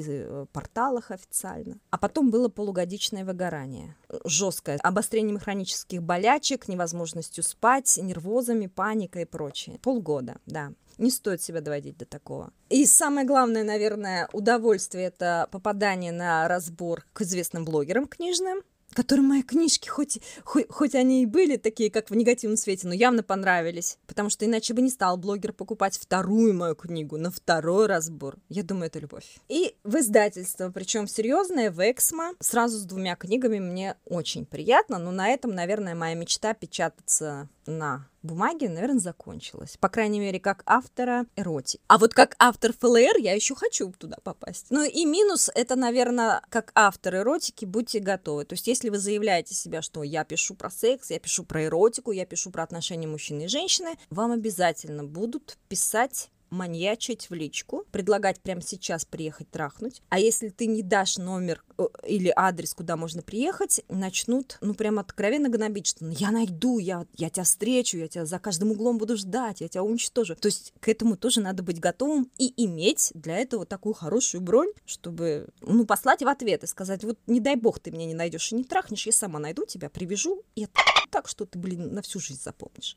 [0.53, 1.79] порталах официально.
[1.91, 3.97] А потом было полугодичное выгорание.
[4.25, 4.79] Жесткое.
[4.83, 9.79] Обострение хронических болячек, невозможностью спать, нервозами, паника и прочее.
[9.79, 10.73] Полгода, да.
[10.99, 12.53] Не стоит себя доводить до такого.
[12.69, 18.63] И самое главное, наверное, удовольствие– это попадание на разбор к известным блогерам книжным,
[18.95, 22.95] которым мои книжки, хоть, хоть, хоть они и были такие, как в негативном свете, но
[22.95, 23.99] явно понравились.
[24.07, 28.37] Потому что иначе бы не стал блогер покупать вторую мою книгу на второй разбор.
[28.49, 29.39] Я думаю, это любовь.
[29.49, 35.11] И в издательство, причем серьезное, в Эксмо, сразу с двумя книгами мне очень приятно, но
[35.11, 39.77] на этом, наверное, моя мечта печататься на бумаге, наверное, закончилась.
[39.79, 41.81] По крайней мере, как автора эротик.
[41.87, 44.67] А вот как автор ФЛР я еще хочу туда попасть.
[44.71, 48.45] Ну и минус, это, наверное, как автор эротики, будьте готовы.
[48.45, 52.13] То есть, если вы заявляете себя, что я пишу про секс, я пишу про эротику,
[52.13, 58.41] я пишу про отношения мужчины и женщины, вам обязательно будут писать маньячить в личку, предлагать
[58.41, 60.03] прямо сейчас приехать трахнуть.
[60.09, 64.99] А если ты не дашь номер э, или адрес, куда можно приехать, начнут, ну, прям
[64.99, 68.99] откровенно гнобить, что ну, я найду, я, я тебя встречу, я тебя за каждым углом
[68.99, 70.35] буду ждать, я тебя уничтожу.
[70.37, 74.73] То есть к этому тоже надо быть готовым и иметь для этого такую хорошую бронь,
[74.87, 78.53] чтобы, ну, послать в ответ и сказать, вот не дай бог ты меня не найдешь
[78.53, 80.67] и не трахнешь, я сама найду тебя, привяжу, и
[81.11, 82.97] так, что ты, блин, на всю жизнь запомнишь.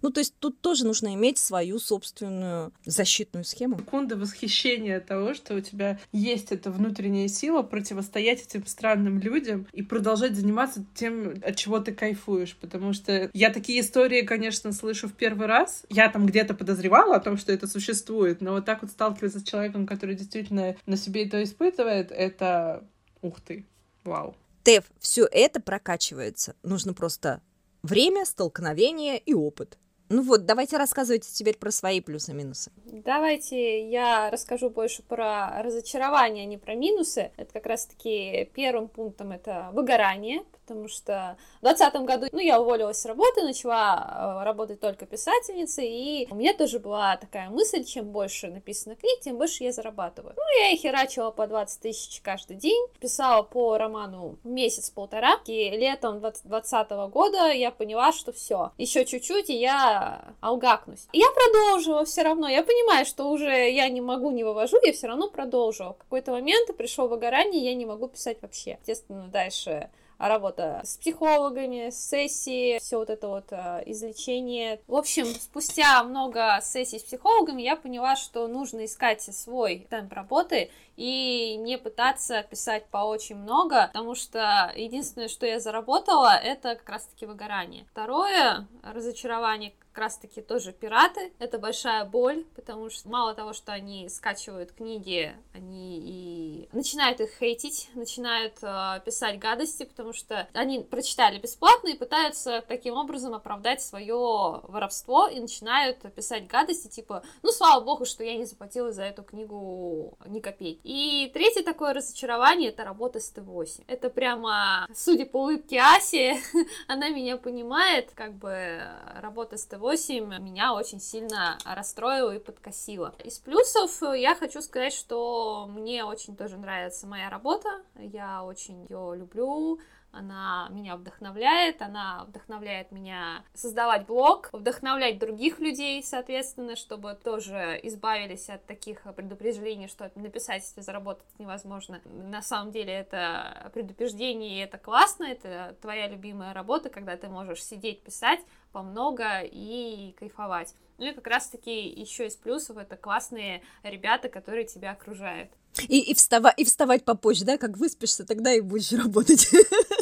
[0.00, 3.78] Ну, то есть тут тоже нужно иметь свою собственную защитную схему.
[3.78, 9.82] Секунда восхищения того, что у тебя есть эта внутренняя сила противостоять этим странным людям и
[9.82, 12.56] продолжать заниматься тем, от чего ты кайфуешь.
[12.56, 15.84] Потому что я такие истории, конечно, слышу в первый раз.
[15.88, 19.44] Я там где-то подозревала о том, что это существует, но вот так вот сталкиваться с
[19.44, 22.84] человеком, который действительно на себе это испытывает, это
[23.20, 23.64] ух ты,
[24.04, 24.36] вау.
[24.64, 26.54] Тев, все это прокачивается.
[26.62, 27.40] Нужно просто
[27.82, 29.78] время, столкновение и опыт.
[30.12, 32.70] Ну вот, давайте рассказывайте теперь про свои плюсы-минусы.
[32.84, 37.32] Давайте я расскажу больше про разочарование, а не про минусы.
[37.38, 40.42] Это как раз-таки первым пунктом это выгорание,
[40.72, 45.86] потому что в 2020 году, ну, я уволилась с работы, начала э, работать только писательницей,
[45.86, 50.34] и у меня тоже была такая мысль, чем больше написано книг, тем больше я зарабатываю.
[50.36, 56.20] Ну, я их херачила по 20 тысяч каждый день, писала по роману месяц-полтора, и летом
[56.20, 61.06] 2020 года я поняла, что все, еще чуть-чуть, и я алгакнусь.
[61.12, 65.08] Я продолжила все равно, я понимаю, что уже я не могу, не вывожу, я все
[65.08, 65.92] равно продолжила.
[65.92, 68.78] В какой-то момент пришло выгорание, я не могу писать вообще.
[68.80, 69.90] Естественно, дальше
[70.28, 74.80] работа с психологами, сессии, все вот это вот э, излечение.
[74.86, 80.70] В общем, спустя много сессий с психологами я поняла, что нужно искать свой темп работы
[80.96, 86.88] и не пытаться писать по очень много, потому что единственное, что я заработала, это как
[86.88, 87.84] раз-таки выгорание.
[87.90, 91.32] Второе разочарование, как раз-таки тоже пираты.
[91.38, 97.30] Это большая боль, потому что мало того, что они скачивают книги, они и начинают их
[97.38, 103.82] хейтить, начинают э, писать гадости, потому что они прочитали бесплатно и пытаются таким образом оправдать
[103.82, 109.02] свое воровство и начинают писать гадости, типа, ну, слава богу, что я не заплатила за
[109.02, 110.80] эту книгу ни копейки.
[110.84, 113.84] И третье такое разочарование— это работа с Т8.
[113.88, 116.36] Это прямо, судя по улыбке Аси,
[116.88, 118.80] она меня понимает, как бы
[119.20, 123.12] работа с Т8 8 меня очень сильно расстроила и подкосила.
[123.24, 129.14] Из плюсов я хочу сказать, что мне очень тоже нравится моя работа, я очень ее
[129.16, 129.80] люблю,
[130.12, 138.48] она меня вдохновляет, она вдохновляет меня создавать блог, вдохновлять других людей, соответственно, чтобы тоже избавились
[138.48, 142.00] от таких предупреждений, что на писательстве заработать невозможно.
[142.04, 147.64] На самом деле это предупреждение, и это классно, это твоя любимая работа, когда ты можешь
[147.64, 148.40] сидеть, писать
[148.72, 150.74] по много и кайфовать.
[150.98, 155.50] Ну и как раз-таки еще из плюсов это классные ребята, которые тебя окружают.
[155.88, 159.48] И, и, встава, и вставать попозже, да, как выспишься, тогда и будешь работать.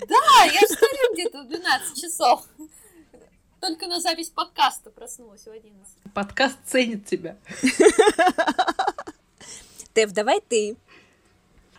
[0.00, 2.44] Да, я встаю где-то в 12 часов.
[3.60, 6.12] Только на запись подкаста проснулась в 11.
[6.14, 7.36] Подкаст ценит тебя.
[9.94, 10.76] Тев, давай ты.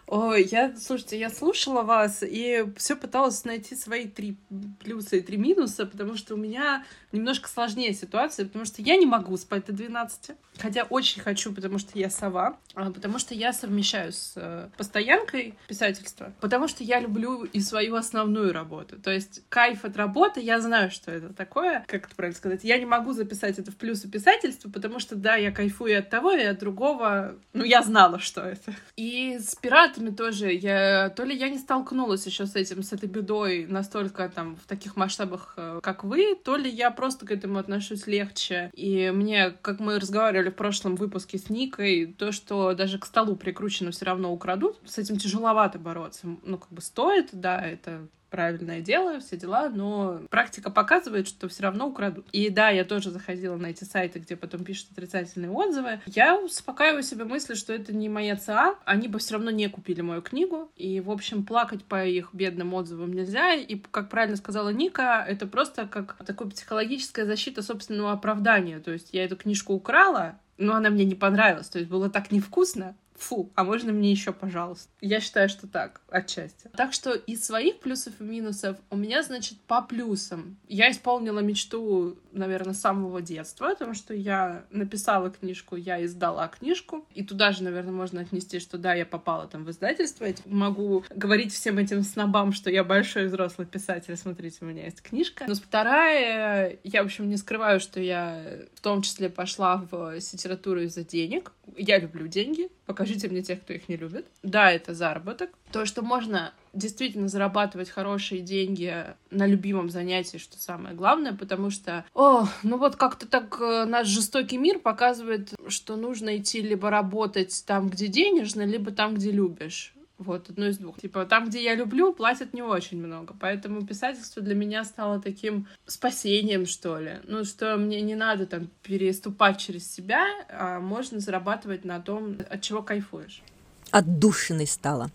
[0.10, 4.38] Ой, я, слушайте, я слушала вас и все пыталась найти свои три
[4.80, 9.06] плюса и три минуса, потому что у меня немножко сложнее ситуация, потому что я не
[9.06, 13.52] могу спать до 12, хотя очень хочу, потому что я сова, а потому что я
[13.52, 18.98] совмещаю с э, постоянкой писательства, потому что я люблю и свою основную работу.
[19.02, 22.78] То есть кайф от работы, я знаю, что это такое, как это правильно сказать, я
[22.78, 26.32] не могу записать это в плюсы писательства, потому что, да, я кайфую и от того,
[26.32, 28.74] и от другого, ну, я знала, что это.
[28.96, 30.54] И с пиратами форматами тоже.
[30.54, 34.68] Я, то ли я не столкнулась еще с этим, с этой бедой настолько там в
[34.68, 38.70] таких масштабах, э, как вы, то ли я просто к этому отношусь легче.
[38.74, 43.36] И мне, как мы разговаривали в прошлом выпуске с Никой, то, что даже к столу
[43.36, 46.28] прикручено все равно украдут, с этим тяжеловато бороться.
[46.44, 51.64] Ну, как бы стоит, да, это правильное дело, все дела, но практика показывает, что все
[51.64, 52.28] равно украдут.
[52.32, 56.02] И да, я тоже заходила на эти сайты, где потом пишут отрицательные отзывы.
[56.06, 60.02] Я успокаиваю себе мысли, что это не моя ЦА, они бы все равно не купили
[60.02, 60.72] мою книгу.
[60.76, 63.54] И, в общем, плакать по их бедным отзывам нельзя.
[63.54, 68.80] И, как правильно сказала Ника, это просто как такая психологическая защита собственного оправдания.
[68.80, 71.70] То есть я эту книжку украла, но она мне не понравилась.
[71.70, 74.90] То есть было так невкусно, фу, а можно мне еще, пожалуйста?
[75.02, 76.70] Я считаю, что так, отчасти.
[76.76, 80.58] Так что из своих плюсов и минусов у меня, значит, по плюсам.
[80.68, 87.06] Я исполнила мечту, наверное, с самого детства, потому что я написала книжку, я издала книжку,
[87.14, 91.04] и туда же, наверное, можно отнести, что да, я попала там в издательство, я могу
[91.10, 95.46] говорить всем этим снобам, что я большой взрослый писатель, смотрите, у меня есть книжка.
[95.48, 98.44] Но вторая, я, в общем, не скрываю, что я
[98.76, 101.52] в том числе пошла в литературу из-за денег.
[101.76, 104.26] Я люблю деньги, покажите мне тех, кто их не любит.
[104.42, 105.52] Да, это заработок.
[105.72, 112.06] То, что можно действительно зарабатывать хорошие деньги на любимом занятии, что самое главное, потому что,
[112.16, 117.64] о, ну вот как-то так э, наш жестокий мир показывает, что нужно идти либо работать
[117.68, 119.94] там, где денежно, либо там, где любишь.
[120.18, 121.00] Вот, одно из двух.
[121.00, 123.36] Типа, там, где я люблю, платят не очень много.
[123.40, 127.18] Поэтому писательство для меня стало таким спасением, что ли.
[127.26, 132.62] Ну, что мне не надо там переступать через себя, а можно зарабатывать на том, от
[132.62, 133.44] чего кайфуешь.
[133.92, 135.12] Отдушиной стало.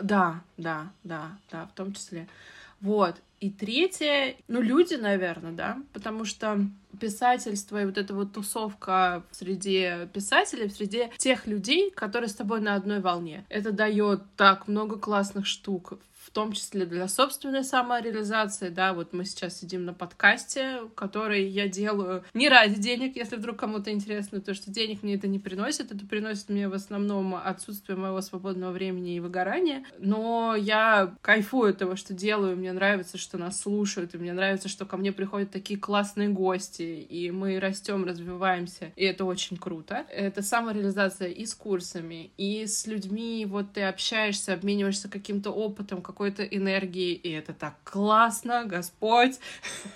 [0.00, 2.26] Да, да, да, да, в том числе.
[2.80, 3.16] Вот.
[3.42, 6.60] И третье, ну, люди, наверное, да, потому что
[7.00, 12.76] писательство и вот эта вот тусовка среди писателей, среди тех людей, которые с тобой на
[12.76, 13.44] одной волне.
[13.48, 15.94] Это дает так много классных штук
[16.32, 22.24] том числе для собственной самореализации, да, вот мы сейчас сидим на подкасте, который я делаю
[22.34, 26.06] не ради денег, если вдруг кому-то интересно, то что денег мне это не приносит, это
[26.06, 31.96] приносит мне в основном отсутствие моего свободного времени и выгорания, но я кайфую от того,
[31.96, 35.78] что делаю, мне нравится, что нас слушают, и мне нравится, что ко мне приходят такие
[35.78, 40.06] классные гости, и мы растем, развиваемся, и это очень круто.
[40.10, 46.21] Это самореализация и с курсами, и с людьми, вот ты общаешься, обмениваешься каким-то опытом, какой
[46.22, 49.40] какой-то энергии, и это так классно, Господь.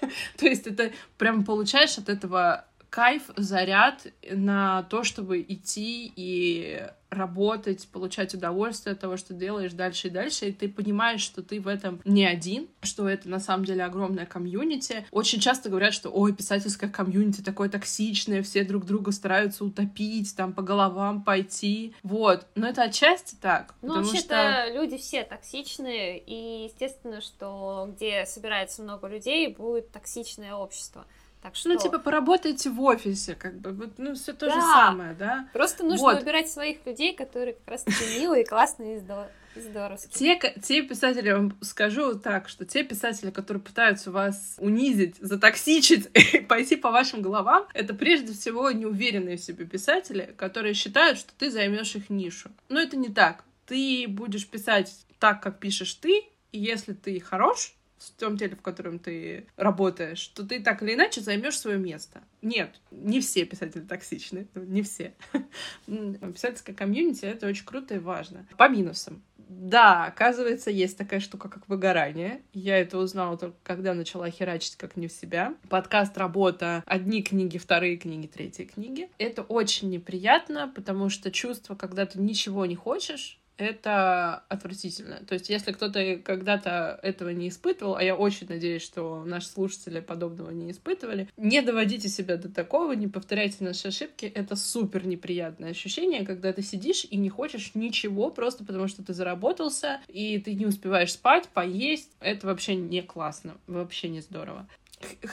[0.36, 2.64] То есть это прям получаешь от этого
[2.96, 10.08] кайф, заряд на то, чтобы идти и работать, получать удовольствие от того, что делаешь дальше
[10.08, 13.66] и дальше, и ты понимаешь, что ты в этом не один, что это на самом
[13.66, 15.06] деле огромная комьюнити.
[15.10, 20.54] Очень часто говорят, что ой, писательское комьюнити такое токсичное, все друг друга стараются утопить, там
[20.54, 21.94] по головам пойти.
[22.02, 22.46] Вот.
[22.54, 23.74] Но это отчасти так.
[23.82, 24.72] Ну, вообще-то что...
[24.72, 31.04] люди все токсичные, и естественно, что где собирается много людей, будет токсичное общество.
[31.46, 31.68] Так что...
[31.68, 34.54] Ну, типа, поработайте в офисе, как бы, ну, все то да.
[34.54, 35.48] же самое, да?
[35.52, 36.18] Просто нужно вот.
[36.18, 40.10] выбирать своих людей, которые как раз таки милые, классные и здоровские.
[40.40, 46.08] Те, те писатели, я вам скажу так, что те писатели, которые пытаются вас унизить, затоксичить
[46.34, 51.32] и пойти по вашим головам, это прежде всего неуверенные в себе писатели, которые считают, что
[51.38, 52.50] ты займешь их нишу.
[52.68, 53.44] Но это не так.
[53.66, 57.75] Ты будешь писать так, как пишешь ты, и если ты хорош,
[58.08, 62.22] в том деле, в котором ты работаешь, то ты так или иначе займешь свое место.
[62.42, 65.14] Нет, не все писатели токсичны, не все.
[65.86, 68.46] Писательская комьюнити— это очень круто и важно.
[68.56, 69.22] По минусам.
[69.48, 72.42] Да, оказывается, есть такая штука, как выгорание.
[72.52, 75.54] Я это узнала только когда начала херачить как не в себя.
[75.68, 79.08] Подкаст «Работа»— одни книги, вторые книги, третьи книги.
[79.18, 85.24] Это очень неприятно, потому что чувство, когда ты ничего не хочешь, это отвратительно.
[85.26, 90.00] То есть, если кто-то когда-то этого не испытывал, а я очень надеюсь, что наши слушатели
[90.00, 94.26] подобного не испытывали, не доводите себя до такого, не повторяйте наши ошибки.
[94.26, 99.14] Это супер неприятное ощущение, когда ты сидишь и не хочешь ничего, просто потому что ты
[99.14, 102.10] заработался, и ты не успеваешь спать, поесть.
[102.20, 104.66] Это вообще не классно, вообще не здорово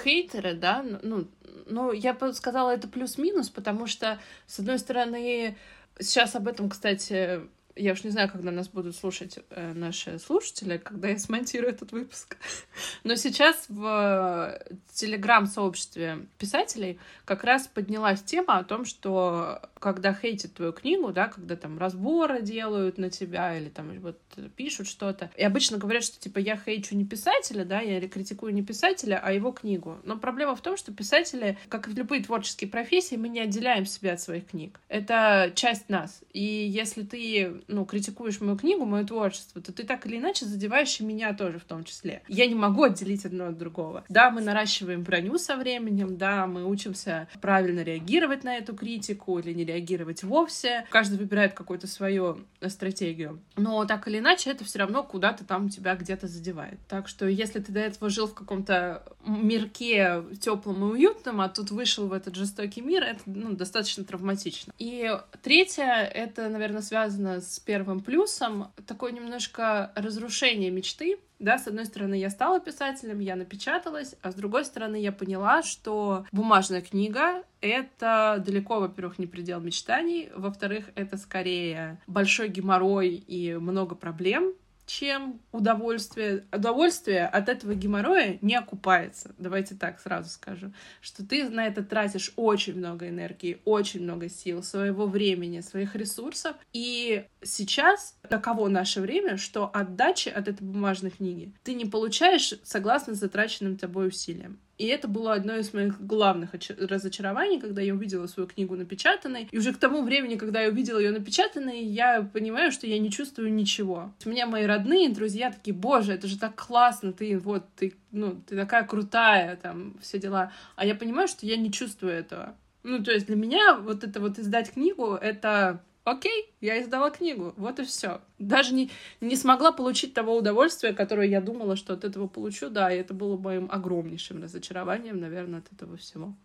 [0.04, 1.28] хейтеры, да, ну,
[1.68, 5.58] ну, я бы сказала, это плюс-минус, потому что, с одной стороны,
[6.00, 7.42] сейчас об этом, кстати,
[7.76, 11.92] я уж не знаю, когда нас будут слушать э, наши слушатели, когда я смонтирую этот
[11.92, 12.38] выпуск.
[13.04, 14.60] Но сейчас в
[14.94, 21.56] телеграм-сообществе писателей как раз поднялась тема о том, что когда хейтят твою книгу, да, когда
[21.56, 24.20] там разборы делают на тебя или там вот
[24.56, 28.64] пишут что-то, и обычно говорят, что типа я хейчу не писателя, да, я критикую не
[28.64, 29.98] писателя, а его книгу.
[30.04, 33.86] Но проблема в том, что писатели, как и в любые творческие профессии, мы не отделяем
[33.86, 34.80] себя от своих книг.
[34.88, 36.22] Это часть нас.
[36.32, 41.00] И если ты ну, критикуешь мою книгу, мое творчество, то ты так или иначе задеваешь
[41.00, 42.22] и меня тоже в том числе.
[42.28, 44.04] Я не могу отделить одно от другого.
[44.10, 49.54] Да, мы наращиваем броню со временем, да, мы учимся правильно реагировать на эту критику или
[49.54, 50.86] не реагировать вовсе.
[50.90, 53.40] Каждый выбирает какую-то свою стратегию.
[53.56, 56.80] Но так или иначе, это все равно куда-то там тебя где-то задевает.
[56.88, 61.72] Так что если ты до этого жил в каком-то мирке теплом и уютном, а тут
[61.72, 64.74] вышел в этот жестокий мир, это ну, достаточно травматично.
[64.78, 65.10] И
[65.42, 72.16] третье, это, наверное, связано с первым плюсом, такое немножко разрушение мечты, да, с одной стороны,
[72.16, 78.42] я стала писателем, я напечаталась, а с другой стороны, я поняла, что бумажная книга— это
[78.46, 84.54] далеко, во-первых, не предел мечтаний, во-вторых, это скорее большой геморрой и много проблем,
[84.86, 86.46] чем удовольствие.
[86.52, 89.34] Удовольствие от этого геморроя не окупается.
[89.38, 94.64] Давайте так сразу скажу, что ты на это тратишь очень много энергии, очень много сил,
[94.64, 96.56] своего времени, своих ресурсов.
[96.74, 103.14] И сейчас таково наше время, что отдачи от этой бумажной книги ты не получаешь согласно
[103.14, 104.60] затраченным тобой усилиям.
[104.84, 109.48] И это было одно из моих главных разочарований, когда я увидела свою книгу напечатанной.
[109.50, 113.10] И уже к тому времени, когда я увидела ее напечатанной, я понимаю, что я не
[113.10, 114.12] чувствую ничего.
[114.26, 118.42] У меня мои родные, друзья такие, боже, это же так классно, ты вот, ты, ну,
[118.46, 120.52] ты такая крутая, там, все дела.
[120.76, 122.54] А я понимаю, что я не чувствую этого.
[122.84, 127.54] Ну, то есть для меня вот это вот издать книгу, это окей, я издала книгу,
[127.58, 128.22] вот и все.
[128.40, 128.92] Даже не,
[129.22, 133.14] не смогла получить того удовольствия, которое я думала, что от этого получу, да, и это
[133.14, 136.36] было моим огромнейшим разочарованием, наверное, от этого всего.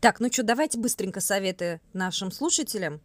[0.00, 3.00] Так, ну что, давайте быстренько советы нашим слушателям.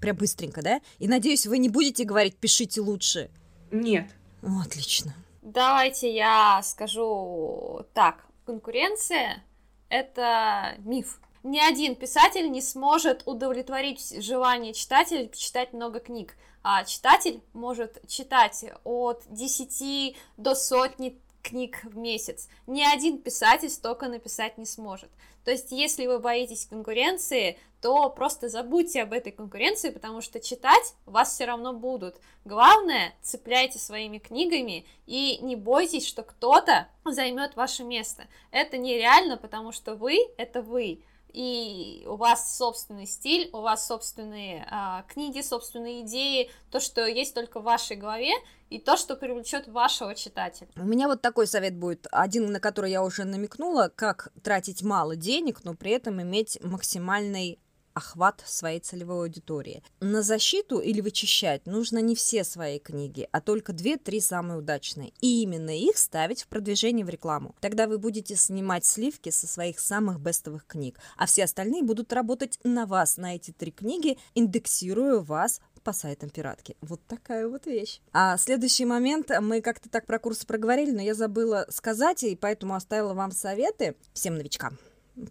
[0.00, 0.80] Прям быстренько, да?
[0.98, 3.30] И надеюсь, вы не будете говорить «пишите лучше».
[3.70, 4.10] Нет.
[4.42, 5.14] О, отлично.
[5.40, 8.26] Давайте я скажу так.
[8.44, 9.42] Конкуренция
[9.88, 11.20] это миф.
[11.42, 16.36] Ни один писатель не сможет удовлетворить желание читателя читать много книг.
[16.62, 22.48] А читатель может читать от 10 до сотни книг в месяц.
[22.66, 25.10] Ни один писатель столько написать не сможет.
[25.44, 30.94] То есть, если вы боитесь конкуренции, то просто забудьте об этой конкуренции, потому что читать
[31.04, 32.16] вас все равно будут.
[32.46, 38.26] Главное, цепляйте своими книгами и не бойтесь, что кто-то займет ваше место.
[38.50, 41.02] Это нереально, потому что вы— это вы
[41.34, 47.34] и у вас собственный стиль, у вас собственные а, книги, собственные идеи, то, что есть
[47.34, 48.32] только в вашей голове,
[48.70, 50.68] и то, что привлечет вашего читателя.
[50.76, 55.16] У меня вот такой совет будет, один, на который я уже намекнула, как тратить мало
[55.16, 57.58] денег, но при этом иметь максимальный
[57.94, 59.82] охват своей целевой аудитории.
[60.00, 65.12] На защиту или вычищать нужно не все свои книги, а только 2-3 самые удачные.
[65.20, 67.54] И именно их ставить в продвижение в рекламу.
[67.60, 72.58] Тогда вы будете снимать сливки со своих самых бестовых книг, а все остальные будут работать
[72.64, 76.76] на вас, на эти три книги, индексируя вас по сайтам пиратки.
[76.80, 78.00] Вот такая вот вещь.
[78.12, 82.74] А следующий момент, мы как-то так про курсы проговорили, но я забыла сказать, и поэтому
[82.74, 84.78] оставила вам советы всем новичкам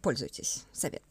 [0.01, 1.01] пользуйтесь, совет.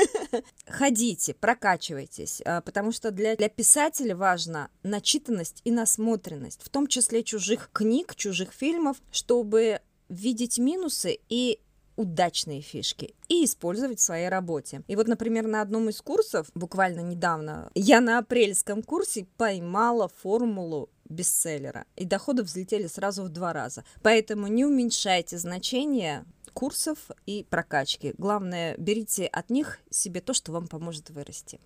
[0.66, 7.22] Ходите, прокачивайтесь, а, потому что для, для писателя важна начитанность и насмотренность, в том числе
[7.22, 11.60] чужих книг, чужих фильмов, чтобы видеть минусы и
[11.96, 14.82] удачные фишки и использовать в своей работе.
[14.88, 20.90] И вот, например, на одном из курсов, буквально недавно, я на апрельском курсе поймала формулу
[21.08, 23.84] бестселлера, и доходы взлетели сразу в два раза.
[24.02, 28.14] Поэтому не уменьшайте значение курсов и прокачки.
[28.16, 31.60] Главное, берите от них себе то, что вам поможет вырасти.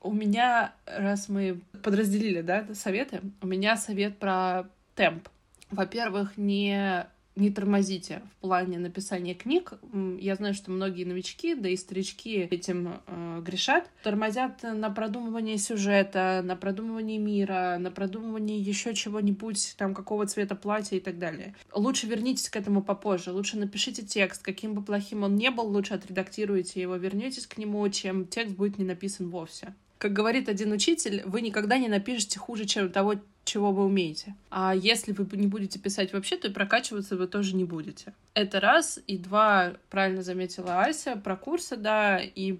[0.00, 5.28] У меня, раз мы подразделили, да, советы, у меня совет про темп.
[5.70, 7.06] Во-первых, не
[7.36, 9.74] не тормозите в плане написания книг.
[10.18, 13.88] Я знаю, что многие новички, да и старички этим э, грешат.
[14.02, 20.96] Тормозят на продумывание сюжета, на продумывание мира, на продумывание еще чего-нибудь, там, какого цвета платья
[20.96, 21.54] и так далее.
[21.72, 23.32] Лучше вернитесь к этому попозже.
[23.32, 27.88] Лучше напишите текст, каким бы плохим он не был, лучше отредактируйте его, вернетесь к нему,
[27.88, 29.74] чем текст будет не написан вовсе.
[29.98, 33.16] Как говорит один учитель, вы никогда не напишете хуже, чем того,
[33.50, 34.34] чего вы умеете.
[34.50, 38.14] А если вы не будете писать вообще, то и прокачиваться вы тоже не будете.
[38.34, 39.00] Это раз.
[39.08, 42.58] И два, правильно заметила Ася, про курсы, да, и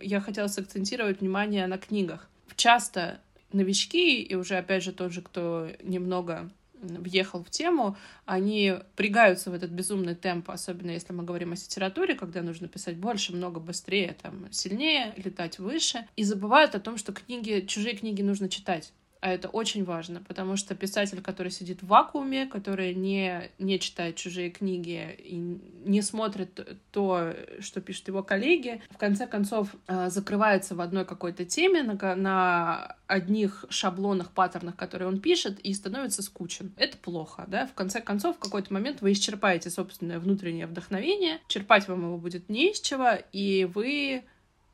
[0.00, 2.28] я хотела сакцентировать внимание на книгах.
[2.56, 3.20] Часто
[3.52, 6.50] новички, и уже, опять же, тот же, кто немного
[6.80, 12.14] въехал в тему, они пригаются в этот безумный темп, особенно если мы говорим о литературе,
[12.14, 17.12] когда нужно писать больше, много быстрее, там, сильнее, летать выше, и забывают о том, что
[17.12, 18.92] книги, чужие книги нужно читать.
[19.20, 24.16] А это очень важно, потому что писатель, который сидит в вакууме, который не, не читает
[24.16, 30.74] чужие книги и не смотрит то, что пишут его коллеги, в конце концов э, закрывается
[30.74, 36.72] в одной какой-то теме, на, на одних шаблонах, паттернах, которые он пишет, и становится скучен.
[36.76, 37.66] Это плохо, да?
[37.66, 42.48] В конце концов, в какой-то момент вы исчерпаете собственное внутреннее вдохновение, черпать вам его будет
[42.48, 44.24] не из чего, и вы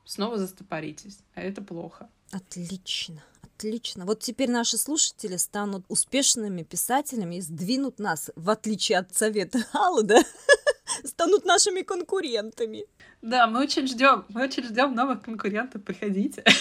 [0.05, 2.09] снова застопоритесь, а это плохо.
[2.31, 3.23] Отлично.
[3.57, 4.05] Отлично.
[4.05, 10.03] Вот теперь наши слушатели станут успешными писателями и сдвинут нас, в отличие от совета Аллы,
[10.03, 10.23] да,
[11.05, 12.85] станут нашими конкурентами.
[13.23, 15.83] Да, мы очень ждем, мы очень ждем новых конкурентов.
[15.83, 16.45] Приходите.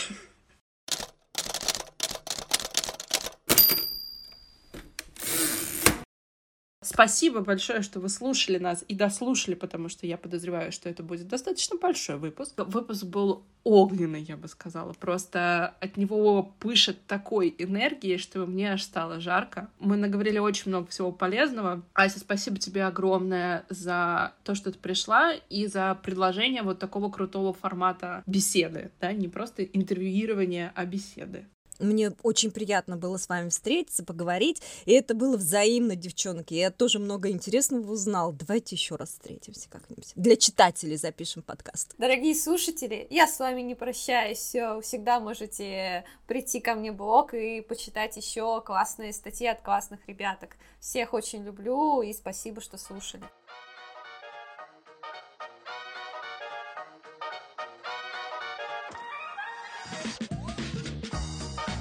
[6.86, 11.28] Спасибо большое, что вы слушали нас и дослушали, потому что я подозреваю, что это будет
[11.28, 12.53] достаточно большой выпуск.
[12.57, 14.94] Выпуск был огненный, я бы сказала.
[14.94, 19.70] Просто от него пышет такой энергией, что мне аж стало жарко.
[19.80, 21.84] Мы наговорили очень много всего полезного.
[21.95, 27.53] Ася, спасибо тебе огромное за то, что ты пришла и за предложение вот такого крутого
[27.53, 31.48] формата беседы, да, не просто интервьюирование, а беседы.
[31.80, 34.61] Мне очень приятно было с вами встретиться, поговорить.
[34.85, 36.53] И это было взаимно, девчонки.
[36.53, 38.31] Я тоже много интересного узнал.
[38.31, 40.11] Давайте еще раз встретимся как-нибудь.
[40.15, 41.93] Для читателей запишем подкаст.
[41.97, 44.56] Дорогие слушатели, я с вами не прощаюсь.
[44.84, 50.56] Всегда можете прийти ко мне в блог и почитать еще классные статьи от классных ребяток.
[50.80, 53.23] Всех очень люблю и спасибо, что слушали.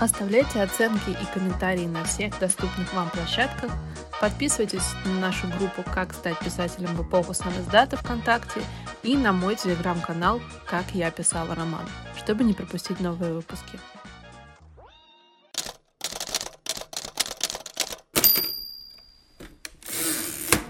[0.05, 3.73] Оставляйте оценки и комментарии на всех доступных вам площадках.
[4.21, 8.61] Подписывайтесь на нашу группу «Как стать писателем в эпоху самоиздата ВКонтакте»
[9.03, 13.81] и на мой телеграм-канал «Как я писала роман», чтобы не пропустить новые выпуски.